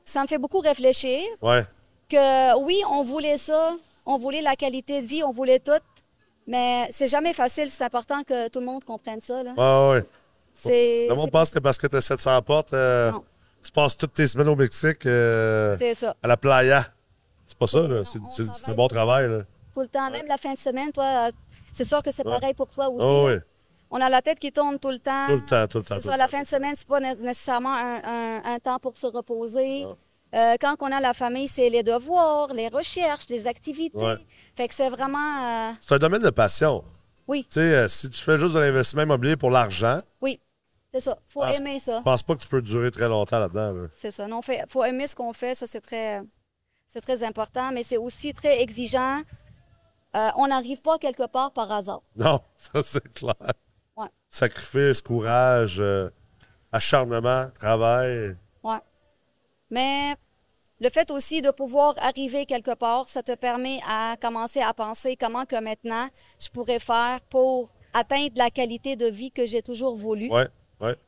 ça 0.04 0.24
me 0.24 0.28
fait 0.28 0.40
beaucoup 0.40 0.58
réfléchir. 0.58 1.22
Ouais. 1.40 1.64
Que 2.10 2.58
oui, 2.58 2.82
on 2.90 3.04
voulait 3.04 3.38
ça, 3.38 3.76
on 4.08 4.18
voulait 4.18 4.42
la 4.42 4.56
qualité 4.56 5.04
de 5.04 5.06
vie, 5.06 5.24
on 5.24 5.32
voulait 5.32 5.60
tout, 5.60 5.84
mais 6.48 6.88
c'est 6.90 7.10
jamais 7.10 7.36
facile. 7.36 7.70
C'est 7.70 7.84
important 7.84 8.24
que 8.24 8.48
tout 8.48 8.60
le 8.60 8.66
monde 8.66 8.84
comprenne 8.84 9.22
ça. 9.22 9.44
Là. 9.44 9.54
Ouais, 9.56 9.98
ouais. 9.98 10.06
C'est, 10.52 11.08
le 11.10 11.16
monde 11.16 11.30
pense 11.30 11.52
que 11.52 11.60
parce 11.60 11.78
que 11.78 11.86
tu 11.86 11.96
as 11.96 12.02
700 12.02 12.42
portes, 12.42 12.74
euh, 12.74 13.12
tu 13.64 13.72
passes 13.72 13.98
toutes 13.98 14.14
tes 14.14 14.28
semaines 14.28 14.50
au 14.50 14.56
Mexique 14.56 15.06
euh, 15.06 15.78
à 16.22 16.28
la 16.28 16.38
playa. 16.38 16.86
C'est 17.46 17.58
pas 17.58 17.68
ça, 17.68 17.88
là. 17.88 18.02
C'est 18.04 18.70
un 18.70 18.74
bon 18.74 18.88
travail. 18.88 19.30
Là. 19.30 19.42
Tout 19.74 19.82
le 19.82 19.88
temps, 19.88 20.10
même 20.10 20.26
la 20.28 20.38
fin 20.38 20.54
de 20.54 20.60
semaine, 20.60 20.92
toi, 20.92 21.30
c'est 21.72 21.84
sûr 21.84 22.02
que 22.04 22.12
c'est 22.12 22.24
pareil 22.24 22.54
pour 22.54 22.68
toi 22.68 22.90
aussi. 22.90 23.06
Oh, 23.08 23.28
oui. 23.28 23.36
On 23.94 24.00
a 24.00 24.10
la 24.10 24.22
tête 24.22 24.40
qui 24.40 24.52
tourne 24.52 24.80
tout 24.80 24.90
le 24.90 25.00
temps. 25.00 25.28
Tout 25.28 25.34
le 25.34 25.46
temps, 25.46 25.68
tout 25.68 25.78
le 25.80 25.84
temps. 25.84 26.00
Ça, 26.00 26.16
la 26.16 26.30
fin 26.30 26.42
de 26.42 26.48
semaine, 26.48 26.74
c'est 26.78 26.88
pas 26.88 27.02
nécessairement 27.02 27.76
un, 27.76 28.42
un, 28.44 28.60
temps 28.60 28.80
pour 28.80 28.96
se 28.96 29.08
reposer. 29.08 29.86
Euh, 30.34 30.56
quand 30.62 30.76
on 30.80 30.92
a 30.92 31.02
la 31.02 31.14
famille, 31.14 31.50
c'est 31.50 31.70
les 31.70 31.84
devoirs, 31.84 32.54
les 32.54 32.70
recherches, 32.70 33.28
les 33.30 33.48
activités. 33.48 34.16
Fait 34.56 34.68
que 34.70 34.74
c'est 34.74 34.90
vraiment. 34.90 35.70
Euh, 35.70 35.72
c'est 35.82 35.96
un 35.96 35.98
domaine 35.98 36.22
de 36.22 36.30
passion. 36.30 36.86
Oui. 37.28 37.44
Tu 37.44 37.56
sais, 37.56 37.60
euh, 37.60 37.88
si 37.90 38.10
tu 38.10 38.22
fais 38.22 38.38
juste 38.38 38.56
de 38.56 38.60
l'investissement 38.60 39.04
immobilier 39.04 39.36
pour 39.36 39.52
l'argent. 39.52 40.00
Oui. 40.22 40.40
C'est 40.94 41.00
ça. 41.02 41.18
faut 41.28 41.44
aimer 41.46 41.80
ça. 41.80 42.00
Je 42.00 42.04
pense 42.04 42.24
pas 42.24 42.36
que 42.36 42.42
tu 42.42 42.48
peux 42.48 42.62
durer 42.62 42.92
très 42.92 43.08
longtemps 43.08 43.40
là-dedans. 43.40 43.88
C'est 43.92 44.12
ça. 44.12 44.28
Non, 44.28 44.42
fait, 44.42 44.66
faut 44.68 44.84
aimer 44.84 45.08
ce 45.08 45.16
qu'on 45.16 45.32
fait. 45.32 45.56
Ça, 45.56 45.66
c'est 45.68 45.80
très, 45.80 46.22
c'est 46.86 47.02
très 47.02 47.24
important, 47.24 47.72
mais 47.72 47.84
c'est 47.84 47.98
aussi 47.98 48.34
très 48.34 48.62
exigeant. 48.62 49.22
Euh, 50.16 50.30
on 50.36 50.48
n'arrive 50.48 50.82
pas 50.82 50.98
quelque 50.98 51.26
part 51.28 51.54
par 51.54 51.72
hasard. 51.72 52.02
Non, 52.18 52.40
ça, 52.56 52.84
c'est 52.84 53.14
clair. 53.14 53.36
Ouais. 53.96 54.08
Sacrifice, 54.28 55.02
courage, 55.02 55.78
euh, 55.80 56.10
acharnement, 56.72 57.50
travail. 57.58 58.36
Oui. 58.64 58.76
Mais 59.70 60.16
le 60.82 60.90
fait 60.90 61.10
aussi 61.12 61.42
de 61.42 61.52
pouvoir 61.52 61.96
arriver 62.00 62.46
quelque 62.46 62.76
part, 62.76 63.08
ça 63.08 63.24
te 63.24 63.34
permet 63.36 63.80
à 63.88 64.18
commencer 64.22 64.62
à 64.62 64.74
penser 64.74 65.16
comment 65.16 65.46
que 65.46 65.62
maintenant 65.62 66.08
je 66.40 66.50
pourrais 66.50 66.80
faire 66.80 67.22
pour 67.30 67.70
atteindre 67.94 68.34
la 68.36 68.50
qualité 68.50 68.98
de 68.98 69.06
vie 69.06 69.32
que 69.32 69.46
j'ai 69.46 69.62
toujours 69.62 69.96
voulu. 69.96 70.30
Ouais. 70.30 70.48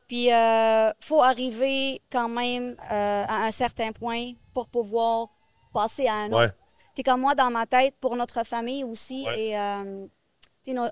Puis, 0.06 0.26
il 0.26 0.32
euh, 0.32 0.92
faut 1.00 1.22
arriver 1.22 2.00
quand 2.10 2.28
même 2.28 2.76
euh, 2.90 3.24
à 3.26 3.46
un 3.46 3.50
certain 3.50 3.92
point 3.92 4.32
pour 4.52 4.68
pouvoir 4.68 5.28
passer 5.72 6.06
à 6.06 6.14
un 6.14 6.26
autre. 6.28 6.54
Ouais. 6.96 7.02
comme 7.02 7.20
moi, 7.20 7.34
dans 7.34 7.50
ma 7.50 7.66
tête, 7.66 7.96
pour 8.00 8.16
notre 8.16 8.44
famille 8.44 8.84
aussi, 8.84 9.26
et 9.36 9.58
euh, 9.58 10.06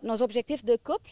nos, 0.03 0.23
objectifs 0.23 0.65
de 0.65 0.77
couple 0.77 1.11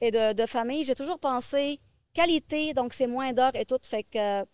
et 0.00 0.10
de, 0.10 0.46
famille, 0.46 0.84
j'ai 0.84 0.94
toujours 0.94 1.18
pensé 1.18 1.78
qualité, 2.14 2.74
donc 2.74 2.92
c'est 2.92 3.06
moins 3.06 3.32
d'heures 3.32 3.54
et 3.54 3.64
tout. 3.64 3.78
Fait 3.82 4.04
que 4.04 4.44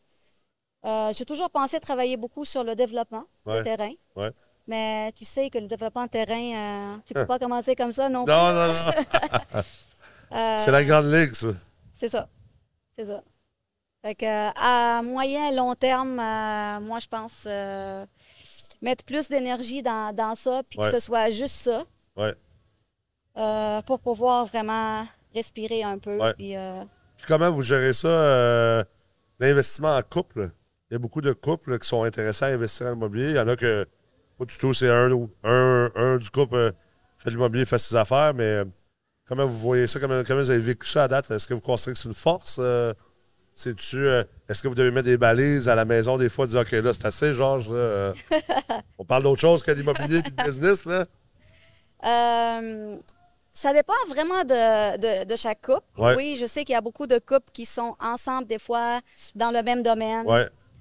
j'ai 1.12 1.24
toujours 1.24 1.50
pensé 1.50 1.79
travailler 1.81 2.16
beaucoup 2.16 2.44
sur 2.44 2.64
le 2.64 2.74
développement 2.74 3.24
terrain. 3.62 3.92
Mais 4.68 5.12
tu 5.12 5.24
sais 5.24 5.48
que 5.48 5.59
le 5.59 5.68
développement 5.68 6.07
de 6.07 6.11
terrain, 6.11 7.00
tu 7.07 7.14
peux 7.14 7.26
pas 7.26 7.38
commencer 7.38 7.76
comme 7.76 7.92
ça 7.92 8.09
non 8.09 8.24
plus. 8.24 8.35
Non, 8.35 8.52
non, 8.52 8.66
non. 8.72 9.62
c'est 10.59 10.72
la 10.72 10.83
grande 10.83 11.12
ligue, 11.12 11.33
ça. 11.35 11.48
C'est 11.92 12.09
ça. 12.09 12.29
C'est 12.99 13.07
ça. 13.07 13.23
Fait 14.05 14.15
que, 14.15 14.25
à 14.27 15.03
moyen 15.03 15.53
long 15.53 15.75
terme, 15.75 16.19
euh, 16.21 16.81
moi, 16.81 16.99
je 16.99 17.09
pense 17.09 17.47
euh, 17.49 18.05
mettre 18.81 19.05
plus 19.05 19.29
d'énergie 19.29 19.83
dans, 19.83 20.15
dans, 20.15 20.35
ça, 20.35 20.63
puis 20.69 20.79
que 20.79 20.91
ce 20.91 21.01
soit 21.01 21.31
juste 21.31 21.57
ça. 21.57 21.83
Ouais. 22.17 22.35
Euh, 23.37 23.83
pour 23.83 24.01
pouvoir 24.01 24.47
vraiment 24.47 25.07
respirer 25.35 25.83
un 25.83 25.99
peu. 25.99 26.19
Puis, 26.39 26.55
comment 27.27 27.51
vous 27.51 27.63
gérez 27.63 27.93
ça, 27.93 28.85
l'investissement 29.41 29.97
en 29.97 30.03
couple? 30.03 30.51
Il 30.91 30.95
y 30.95 30.97
a 30.97 30.99
beaucoup 30.99 31.21
de 31.21 31.33
couples 31.33 31.79
qui 31.79 31.89
sont 31.89 32.05
intéressés 32.05 32.45
à 32.45 32.49
investir 32.49 32.87
en 32.87 32.93
immobilier. 32.93 33.31
Il 33.31 33.37
y 33.37 33.41
en 33.41 33.49
a 33.49 33.57
que 33.57 33.89
pas 34.39 34.45
du 34.45 34.57
tout, 34.57 34.73
c'est 34.73 34.89
un, 34.89 35.11
un, 35.43 35.91
un, 35.95 36.17
du 36.17 36.31
couple 36.31 36.73
fait 37.19 37.31
de 37.31 37.35
l'immobilier, 37.35 37.65
fait 37.65 37.79
ses 37.79 37.97
affaires, 37.97 38.35
mais 38.35 38.63
Comment 39.27 39.45
vous 39.45 39.59
voyez 39.59 39.87
ça? 39.87 39.99
Comment, 39.99 40.23
vous 40.23 40.51
avez 40.51 40.59
vécu 40.59 40.89
ça 40.89 41.05
à 41.05 41.09
date? 41.09 41.31
Est-ce 41.31 41.49
que 41.49 41.55
vous 41.55 41.61
considérez 41.61 41.95
que 41.95 41.99
c'est 41.99 42.09
une 42.09 42.15
force? 42.15 42.59
Euh, 42.61 42.95
tu 43.57 43.75
euh, 43.97 44.23
est-ce 44.49 44.62
que 44.62 44.69
vous 44.69 44.75
devez 44.75 44.91
mettre 44.91 45.07
des 45.07 45.17
balises 45.17 45.69
à 45.69 45.75
la 45.75 45.85
maison 45.85 46.17
des 46.17 46.29
fois, 46.29 46.47
dire 46.47 46.61
OK, 46.61 46.71
là, 46.71 46.93
c'est 46.93 47.07
assez, 47.07 47.33
Georges. 47.33 47.69
Euh, 47.73 48.12
on 48.99 49.05
parle 49.05 49.25
d'autre 49.25 49.41
chose 49.41 49.62
que 49.62 49.73
l'immobilier 49.73 50.19
et 50.19 50.23
le 50.23 50.45
business, 50.45 50.85
là? 50.85 51.07
ça 53.53 53.73
dépend 53.73 53.95
vraiment 54.09 54.45
de, 54.45 55.37
chaque 55.37 55.62
couple. 55.62 55.87
Oui, 55.97 56.37
je 56.39 56.47
sais 56.47 56.65
qu'il 56.65 56.75
y 56.75 56.77
a 56.77 56.81
beaucoup 56.81 57.07
de 57.07 57.19
couples 57.19 57.51
qui 57.53 57.65
sont 57.65 57.97
ensemble, 57.99 58.47
des 58.47 58.59
fois 58.61 59.01
dans 59.35 59.51
le 59.51 59.62
même 59.62 59.83
domaine, 59.83 60.25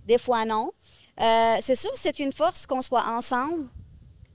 des 0.05 0.19
fois 0.19 0.45
non. 0.45 0.71
c'est 1.17 1.75
sûr, 1.75 1.91
c'est 1.95 2.19
une 2.19 2.31
force 2.31 2.67
qu'on 2.67 2.84
soit 2.84 3.05
ensemble. 3.08 3.65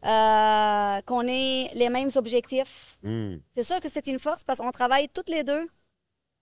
Euh, 0.02 1.00
qu'on 1.04 1.28
ait 1.28 1.68
les 1.74 1.90
mêmes 1.90 2.08
objectifs. 2.14 2.96
Hmm. 3.02 3.36
C'est 3.54 3.64
sûr 3.64 3.80
que 3.80 3.88
c'est 3.90 4.06
une 4.06 4.18
force 4.18 4.42
parce 4.44 4.58
qu'on 4.58 4.70
travaille 4.70 5.10
toutes 5.10 5.28
les 5.28 5.42
deux. 5.42 5.68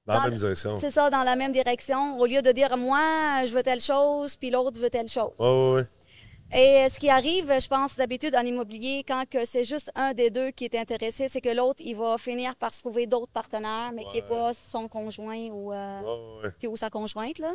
Dans, 0.06 0.14
la 0.14 0.28
même 0.28 0.38
direction. 0.38 0.76
C'est 0.78 0.92
ça, 0.92 1.10
dans 1.10 1.24
la 1.24 1.34
même 1.34 1.52
direction. 1.52 2.18
Au 2.18 2.26
lieu 2.26 2.40
de 2.40 2.52
dire 2.52 2.76
moi, 2.76 3.44
je 3.44 3.52
veux 3.52 3.62
telle 3.64 3.80
chose, 3.80 4.36
puis 4.36 4.50
l'autre 4.50 4.78
veut 4.78 4.88
telle 4.88 5.08
chose. 5.08 5.32
Oui, 5.40 5.48
oui, 5.48 5.82
Et 6.52 6.88
ce 6.88 7.00
qui 7.00 7.10
arrive, 7.10 7.52
je 7.60 7.66
pense, 7.66 7.96
d'habitude 7.96 8.34
en 8.36 8.42
immobilier, 8.42 9.04
quand 9.06 9.24
c'est 9.44 9.64
juste 9.64 9.90
un 9.96 10.14
des 10.14 10.30
deux 10.30 10.50
qui 10.52 10.64
est 10.64 10.76
intéressé, 10.76 11.28
c'est 11.28 11.40
que 11.40 11.54
l'autre, 11.54 11.82
il 11.84 11.96
va 11.96 12.16
finir 12.16 12.54
par 12.54 12.72
se 12.72 12.78
trouver 12.78 13.06
d'autres 13.06 13.32
partenaires, 13.32 13.90
mais 13.92 14.04
qui 14.04 14.18
n'est 14.18 14.22
pas 14.22 14.54
son 14.54 14.86
conjoint 14.86 15.50
ou, 15.50 15.72
euh, 15.72 16.50
ou 16.64 16.76
sa 16.76 16.90
conjointe. 16.90 17.40
Là. 17.40 17.52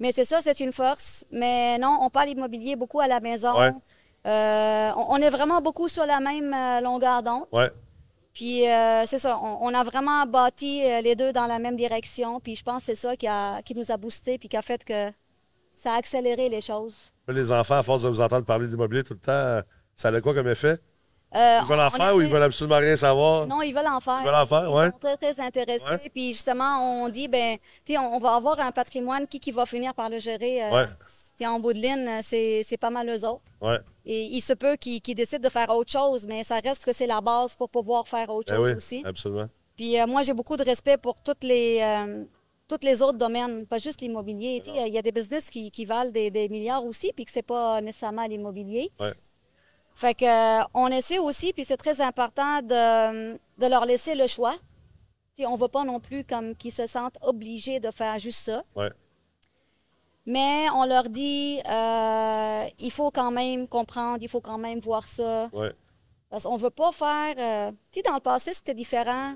Mais 0.00 0.10
c'est 0.12 0.24
ça, 0.24 0.40
c'est 0.40 0.60
une 0.60 0.72
force. 0.72 1.24
Mais 1.30 1.78
non, 1.78 1.98
on 2.02 2.10
parle 2.10 2.28
immobilier 2.28 2.76
beaucoup 2.76 3.00
à 3.00 3.06
la 3.06 3.20
maison. 3.20 3.54
Euh, 4.26 4.90
on, 4.96 5.16
est 5.16 5.30
vraiment 5.30 5.60
beaucoup 5.60 5.88
sur 5.88 6.04
la 6.04 6.20
même 6.20 6.52
euh, 6.52 6.80
longueur 6.80 7.22
d'onde. 7.22 7.46
Puis 8.34 8.62
c'est 9.06 9.18
ça, 9.18 9.38
on, 9.40 9.74
a 9.74 9.82
vraiment 9.82 10.24
bâti 10.24 10.82
les 11.02 11.16
deux 11.16 11.32
dans 11.32 11.46
la 11.46 11.58
même 11.58 11.76
direction. 11.76 12.38
Puis 12.38 12.54
je 12.54 12.62
pense 12.62 12.78
que 12.78 12.84
c'est 12.86 12.94
ça 12.94 13.16
qui, 13.16 13.26
a, 13.26 13.62
qui 13.62 13.74
nous 13.74 13.90
a 13.90 13.96
boosté 13.96 14.38
puis 14.38 14.48
qui 14.48 14.56
a 14.56 14.62
fait 14.62 14.84
que 14.84 15.10
ça 15.74 15.94
a 15.94 15.96
accéléré 15.96 16.48
les 16.48 16.60
choses. 16.60 17.10
Les 17.26 17.50
enfants, 17.50 17.78
à 17.78 17.82
force 17.82 18.02
de 18.02 18.08
vous 18.08 18.20
entendre 18.20 18.44
parler 18.44 18.68
d'immobilier 18.68 19.02
tout 19.02 19.14
le 19.14 19.20
temps, 19.20 19.66
ça 19.92 20.08
a 20.08 20.20
quoi 20.20 20.34
comme 20.34 20.46
effet? 20.46 20.78
Euh, 21.34 21.58
ils 21.60 21.68
veulent 21.68 21.80
en 21.80 21.90
faire 21.90 22.14
ou 22.16 22.22
ils 22.22 22.28
veulent 22.28 22.42
absolument 22.42 22.78
rien 22.78 22.96
savoir? 22.96 23.46
Non, 23.46 23.60
ils 23.60 23.74
veulent 23.74 23.86
en 23.86 24.00
faire. 24.00 24.20
Ils 24.22 24.26
veulent 24.26 24.34
en 24.34 24.46
faire, 24.46 24.72
oui. 24.72 24.84
Ils 24.84 24.92
sont 24.92 24.98
très, 24.98 25.16
très 25.16 25.40
intéressés. 25.44 26.10
Puis 26.14 26.32
justement, 26.32 27.02
on 27.02 27.08
dit, 27.10 27.28
ben, 27.28 27.58
on, 27.90 28.14
on 28.14 28.18
va 28.18 28.36
avoir 28.36 28.58
un 28.60 28.72
patrimoine, 28.72 29.26
qui, 29.26 29.38
qui 29.38 29.50
va 29.50 29.66
finir 29.66 29.94
par 29.94 30.08
le 30.08 30.18
gérer? 30.18 30.64
Euh, 30.64 30.86
en 31.46 31.60
bout 31.60 31.72
de 31.72 31.78
ligne, 31.78 32.08
c'est 32.22 32.78
pas 32.80 32.90
mal 32.90 33.08
eux 33.08 33.24
autres. 33.28 33.42
Et 34.10 34.24
il 34.24 34.40
se 34.40 34.54
peut 34.54 34.76
qu'ils 34.76 35.14
décident 35.14 35.46
de 35.46 35.52
faire 35.52 35.68
autre 35.68 35.92
chose, 35.92 36.26
mais 36.26 36.42
ça 36.42 36.58
reste 36.64 36.84
que 36.84 36.92
c'est 36.92 37.06
la 37.06 37.20
base 37.20 37.54
pour 37.54 37.68
pouvoir 37.68 38.08
faire 38.08 38.30
autre 38.30 38.52
ben 38.52 38.56
chose 38.56 38.76
aussi. 38.76 39.02
Absolument. 39.04 39.48
Puis 39.76 40.00
euh, 40.00 40.06
moi, 40.06 40.22
j'ai 40.22 40.32
beaucoup 40.32 40.56
de 40.56 40.64
respect 40.64 40.96
pour 40.96 41.20
toutes 41.22 41.44
les, 41.44 41.80
tous 42.68 42.78
les 42.82 43.02
autres 43.02 43.18
domaines, 43.18 43.66
pas 43.66 43.78
juste 43.78 44.00
l'immobilier. 44.00 44.62
Il 44.66 44.92
y, 44.92 44.98
a 44.98 45.02
des 45.02 45.12
business 45.12 45.48
qui, 45.50 45.84
valent 45.84 46.10
des, 46.10 46.48
milliards 46.50 46.84
aussi, 46.84 47.12
puis 47.14 47.24
que 47.24 47.30
c'est 47.30 47.42
pas 47.42 47.80
nécessairement 47.80 48.26
l'immobilier. 48.26 48.90
Ouais. 49.00 49.14
Fait 49.94 50.14
que, 50.14 50.24
euh, 50.24 50.64
on 50.74 50.86
essaie 50.88 51.18
aussi, 51.18 51.52
puis 51.52 51.64
c'est 51.64 51.76
très 51.76 52.00
important 52.00 52.62
de, 52.62 53.68
leur 53.68 53.84
laisser 53.84 54.14
le 54.14 54.26
choix. 54.28 54.54
On 55.40 55.56
ne 55.56 55.60
veut 55.60 55.68
pas 55.68 55.84
non 55.84 55.98
plus 55.98 56.24
comme 56.24 56.54
qu'ils 56.54 56.72
se 56.72 56.86
sentent 56.86 57.18
obligés 57.22 57.80
de 57.80 57.90
faire 57.90 58.18
juste 58.18 58.40
ça. 58.40 58.62
Ouais. 58.76 58.90
Mais 60.26 60.68
on 60.74 60.84
leur 60.84 61.08
dit, 61.08 61.60
euh, 61.70 62.64
il 62.78 62.90
faut 62.90 63.10
quand 63.10 63.30
même 63.30 63.66
comprendre, 63.66 64.18
il 64.20 64.28
faut 64.28 64.40
quand 64.40 64.58
même 64.58 64.78
voir 64.78 65.08
ça. 65.08 65.48
Ouais. 65.52 65.72
Parce 66.28 66.44
qu'on 66.44 66.56
ne 66.56 66.62
veut 66.62 66.70
pas 66.70 66.92
faire... 66.92 67.34
Euh, 67.38 67.72
tu 67.90 68.00
sais, 68.00 68.02
dans 68.02 68.14
le 68.14 68.20
passé, 68.20 68.52
c'était 68.52 68.74
différent. 68.74 69.34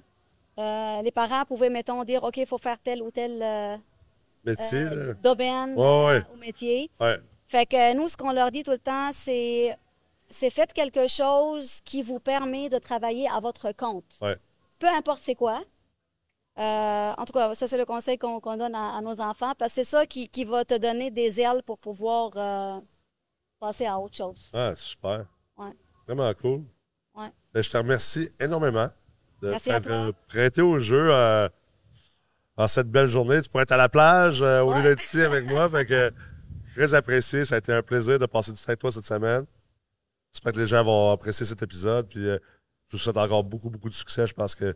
Euh, 0.59 1.03
les 1.03 1.11
parents 1.11 1.45
pouvaient, 1.47 1.71
mettons, 1.71 2.05
dire 2.05 2.23
OK, 2.23 2.37
il 2.37 2.47
faut 2.47 2.59
faire 2.59 2.79
tel 2.79 3.03
ou 3.03 3.11
tel 3.11 3.81
métier, 4.45 4.87
domaine 5.23 5.75
ou 5.79 6.37
métier. 6.37 6.90
Ouais. 7.01 7.16
Fait 7.47 7.66
que 7.66 7.95
nous, 7.97 8.09
ce 8.09 8.16
qu'on 8.16 8.33
leur 8.33 8.51
dit 8.51 8.62
tout 8.62 8.71
le 8.71 8.79
temps, 8.79 9.11
c'est 9.12 9.77
c'est 10.27 10.51
faites 10.51 10.73
quelque 10.73 11.07
chose 11.09 11.81
qui 11.85 12.03
vous 12.03 12.18
permet 12.18 12.68
de 12.71 12.79
travailler 12.79 13.29
à 13.29 13.40
votre 13.40 13.73
compte. 13.73 14.21
Peu 14.79 14.88
importe 14.88 15.21
c'est 15.23 15.35
quoi. 15.35 15.61
En 16.57 17.25
tout 17.25 17.33
cas, 17.33 17.55
ça, 17.55 17.67
c'est 17.67 17.79
le 17.79 17.85
conseil 17.85 18.19
qu'on 18.19 18.38
donne 18.57 18.75
à, 18.75 19.01
nos 19.01 19.21
enfants, 19.21 19.53
parce 19.59 19.71
que 19.71 19.75
c'est 19.77 19.85
ça 19.85 20.07
qui, 20.07 20.29
qui, 20.29 20.45
va 20.45 20.65
te 20.65 20.77
donner 20.77 21.11
des 21.11 21.41
ailes 21.41 21.62
pour 21.65 21.79
pouvoir 21.79 22.83
passer 23.59 23.87
à 23.87 23.99
autre 23.99 24.17
chose. 24.17 24.51
Ah, 24.53 24.73
super. 24.75 25.27
Ouais. 25.57 25.73
Vraiment 26.07 26.33
cool. 26.35 26.65
Ouais. 27.15 27.31
Ben, 27.53 27.62
je 27.62 27.71
te 27.71 27.77
remercie 27.77 28.31
énormément 28.41 28.88
de 29.41 29.53
t'être 29.59 30.12
prêté 30.29 30.62
au 30.62 30.79
jeu 30.79 31.09
euh, 31.11 31.49
en 32.57 32.67
cette 32.67 32.91
belle 32.91 33.07
journée. 33.07 33.41
Tu 33.41 33.49
pourrais 33.49 33.65
être 33.65 33.73
à 33.73 33.77
la 33.77 33.88
plage 33.88 34.43
euh, 34.43 34.62
au 34.62 34.75
lieu 34.75 34.83
d'être 34.83 35.03
ici 35.03 35.21
avec 35.21 35.47
moi. 35.47 35.69
Fait 35.69 35.85
que, 35.85 36.12
très 36.75 36.95
apprécié. 36.95 37.45
Ça 37.45 37.57
a 37.57 37.59
été 37.59 37.73
un 37.73 37.83
plaisir 37.83 38.19
de 38.19 38.27
passer 38.27 38.53
du 38.53 38.59
temps 38.59 38.69
avec 38.69 38.81
toi 38.81 38.91
cette 38.91 39.05
semaine. 39.05 39.45
J'espère 40.33 40.53
que 40.53 40.61
les 40.61 40.67
gens 40.67 40.83
vont 40.83 41.12
apprécier 41.12 41.45
cet 41.45 41.62
épisode. 41.62 42.09
Puis, 42.09 42.27
euh, 42.27 42.38
je 42.88 42.97
vous 42.97 43.03
souhaite 43.03 43.17
encore 43.17 43.45
beaucoup, 43.45 43.71
beaucoup 43.71 43.88
de 43.88 43.95
succès. 43.95 44.27
Je 44.27 44.35
pense 44.35 44.55
que 44.55 44.75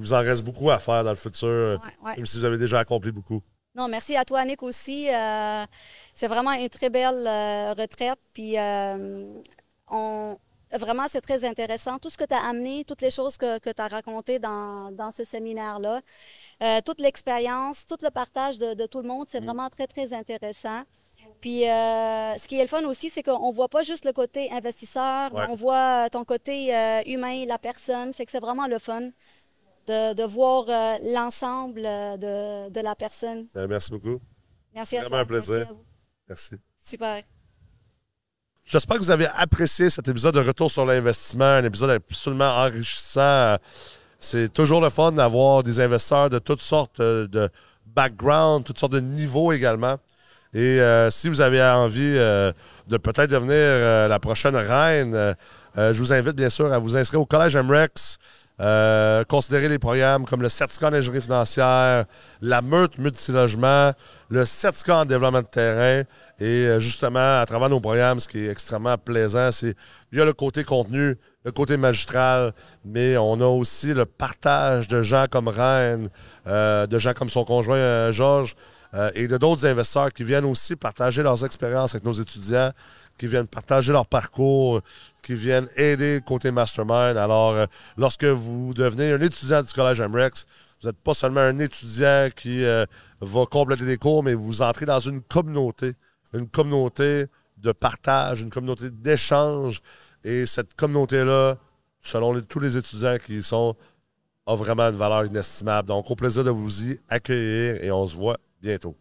vous 0.00 0.14
en 0.14 0.20
reste 0.20 0.42
beaucoup 0.42 0.70
à 0.70 0.78
faire 0.78 1.04
dans 1.04 1.10
le 1.10 1.16
futur, 1.16 1.80
même 2.04 2.26
si 2.26 2.38
vous 2.38 2.44
avez 2.44 2.58
déjà 2.58 2.78
accompli 2.80 3.12
beaucoup. 3.12 3.42
Non, 3.74 3.88
merci 3.88 4.16
à 4.16 4.24
toi, 4.24 4.44
Nick, 4.44 4.62
aussi. 4.62 5.08
c'est 6.12 6.26
vraiment 6.26 6.52
une 6.52 6.68
très 6.68 6.90
belle 6.90 7.26
retraite. 7.78 8.18
Puis, 8.32 8.56
on, 9.90 10.36
Vraiment, 10.72 11.06
c'est 11.08 11.22
très 11.22 11.44
intéressant. 11.44 11.98
Tout 11.98 12.10
ce 12.10 12.18
que 12.18 12.24
tu 12.24 12.34
as 12.34 12.44
amené, 12.44 12.84
toutes 12.84 13.00
les 13.00 13.10
choses 13.10 13.36
que, 13.38 13.58
que 13.58 13.70
tu 13.70 13.80
as 13.80 13.88
racontées 13.88 14.38
dans, 14.38 14.92
dans 14.92 15.10
ce 15.10 15.24
séminaire-là, 15.24 16.00
euh, 16.62 16.80
toute 16.84 17.00
l'expérience, 17.00 17.86
tout 17.86 17.96
le 18.02 18.10
partage 18.10 18.58
de, 18.58 18.74
de, 18.74 18.84
tout 18.86 19.00
le 19.00 19.08
monde, 19.08 19.26
c'est 19.28 19.40
mm. 19.40 19.44
vraiment 19.44 19.68
très, 19.70 19.86
très 19.86 20.12
intéressant. 20.12 20.82
Puis, 21.40 21.68
euh, 21.68 22.36
ce 22.36 22.46
qui 22.46 22.58
est 22.58 22.62
le 22.62 22.68
fun 22.68 22.84
aussi, 22.84 23.08
c'est 23.08 23.22
qu'on 23.22 23.48
ne 23.48 23.54
voit 23.54 23.68
pas 23.68 23.82
juste 23.82 24.04
le 24.04 24.12
côté 24.12 24.50
investisseur, 24.52 25.30
on 25.48 25.54
voit 25.54 26.10
ton 26.10 26.24
côté 26.24 26.74
euh, 26.74 27.00
humain, 27.06 27.44
la 27.46 27.58
personne. 27.58 28.12
Fait 28.12 28.26
que 28.26 28.32
c'est 28.32 28.40
vraiment 28.40 28.66
le 28.66 28.78
fun 28.78 29.08
de, 29.88 30.14
de 30.14 30.22
voir 30.22 30.66
l'ensemble 31.02 31.82
de, 31.82 32.70
de, 32.70 32.80
la 32.80 32.94
personne. 32.94 33.46
merci 33.68 33.90
beaucoup. 33.90 34.20
Merci 34.74 34.96
à 34.96 35.00
toi. 35.00 35.08
Vraiment 35.08 35.22
un 35.22 35.26
plaisir. 35.26 35.74
merci. 36.28 36.56
Super. 36.76 37.22
J'espère 38.64 38.96
que 38.96 39.02
vous 39.02 39.10
avez 39.10 39.26
apprécié 39.36 39.88
cet 39.88 40.08
épisode 40.08 40.34
de 40.34 40.40
Retour 40.40 40.70
sur 40.70 40.84
l'investissement, 40.84 41.44
un 41.44 41.64
épisode 41.64 41.90
absolument 41.90 42.54
enrichissant. 42.58 43.56
C'est 44.18 44.52
toujours 44.52 44.82
le 44.82 44.90
fun 44.90 45.12
d'avoir 45.12 45.62
des 45.62 45.80
investisseurs 45.80 46.28
de 46.28 46.38
toutes 46.38 46.60
sortes 46.60 47.00
de 47.00 47.48
backgrounds, 47.86 48.64
toutes 48.64 48.78
sortes 48.78 48.92
de 48.92 49.00
niveaux 49.00 49.52
également. 49.52 49.96
Et 50.54 50.80
euh, 50.80 51.10
si 51.10 51.28
vous 51.28 51.40
avez 51.40 51.62
envie 51.62 52.14
euh, 52.16 52.52
de 52.88 52.96
peut-être 52.96 53.30
devenir 53.30 53.54
euh, 53.54 54.08
la 54.08 54.18
prochaine 54.18 54.56
reine, 54.56 55.34
je 55.76 55.98
vous 55.98 56.12
invite 56.12 56.34
bien 56.34 56.48
sûr 56.48 56.72
à 56.72 56.78
vous 56.78 56.96
inscrire 56.96 57.20
au 57.20 57.26
Collège 57.26 57.56
MREX. 57.56 58.18
Euh, 58.60 59.22
considérer 59.22 59.68
les 59.68 59.78
programmes 59.78 60.24
comme 60.24 60.42
le 60.42 60.48
certificat 60.48 60.88
en 60.88 60.92
ingénierie 60.92 61.22
financière, 61.22 62.06
la 62.40 62.60
meute 62.60 62.98
multilogement, 62.98 63.92
le 64.30 64.44
certificat 64.44 64.98
en 64.98 65.04
développement 65.04 65.42
de 65.42 65.46
terrain. 65.46 66.02
Et 66.40 66.66
euh, 66.66 66.80
justement, 66.80 67.40
à 67.40 67.46
travers 67.46 67.68
nos 67.68 67.78
programmes, 67.78 68.18
ce 68.18 68.26
qui 68.26 68.40
est 68.40 68.50
extrêmement 68.50 68.98
plaisant, 68.98 69.52
c'est 69.52 69.76
il 70.10 70.18
y 70.18 70.20
a 70.20 70.24
le 70.24 70.32
côté 70.32 70.64
contenu, 70.64 71.16
le 71.44 71.52
côté 71.52 71.76
magistral, 71.76 72.52
mais 72.84 73.16
on 73.16 73.40
a 73.40 73.46
aussi 73.46 73.94
le 73.94 74.06
partage 74.06 74.88
de 74.88 75.02
gens 75.02 75.26
comme 75.30 75.46
Rennes, 75.46 76.08
euh, 76.48 76.86
de 76.88 76.98
gens 76.98 77.12
comme 77.12 77.28
son 77.28 77.44
conjoint 77.44 78.10
Georges, 78.10 78.56
et 79.14 79.28
de 79.28 79.36
d'autres 79.36 79.66
investisseurs 79.66 80.12
qui 80.12 80.24
viennent 80.24 80.46
aussi 80.46 80.74
partager 80.74 81.22
leurs 81.22 81.44
expériences 81.44 81.94
avec 81.94 82.04
nos 82.04 82.12
étudiants, 82.12 82.72
qui 83.18 83.26
viennent 83.26 83.48
partager 83.48 83.92
leur 83.92 84.06
parcours, 84.06 84.80
qui 85.22 85.34
viennent 85.34 85.68
aider 85.76 86.20
côté 86.24 86.50
mastermind. 86.50 87.18
Alors, 87.18 87.50
euh, 87.50 87.66
lorsque 87.96 88.24
vous 88.24 88.72
devenez 88.72 89.12
un 89.12 89.20
étudiant 89.20 89.62
du 89.62 89.72
Collège 89.72 90.00
MREX, 90.00 90.46
vous 90.80 90.88
n'êtes 90.88 90.98
pas 90.98 91.12
seulement 91.12 91.40
un 91.40 91.58
étudiant 91.58 92.28
qui 92.34 92.64
euh, 92.64 92.86
va 93.20 93.44
compléter 93.44 93.84
des 93.84 93.98
cours, 93.98 94.22
mais 94.22 94.34
vous 94.34 94.62
entrez 94.62 94.86
dans 94.86 95.00
une 95.00 95.20
communauté, 95.20 95.94
une 96.32 96.48
communauté 96.48 97.26
de 97.58 97.72
partage, 97.72 98.42
une 98.42 98.50
communauté 98.50 98.90
d'échange. 98.90 99.82
Et 100.22 100.46
cette 100.46 100.74
communauté-là, 100.74 101.56
selon 102.00 102.40
tous 102.40 102.60
les 102.60 102.76
étudiants 102.76 103.16
qui 103.18 103.38
y 103.38 103.42
sont, 103.42 103.76
a 104.46 104.54
vraiment 104.54 104.84
une 104.84 104.96
valeur 104.96 105.26
inestimable. 105.26 105.88
Donc, 105.88 106.10
au 106.10 106.16
plaisir 106.16 106.44
de 106.44 106.50
vous 106.50 106.88
y 106.88 107.00
accueillir 107.08 107.84
et 107.84 107.90
on 107.90 108.06
se 108.06 108.16
voit 108.16 108.38
bientôt. 108.60 108.96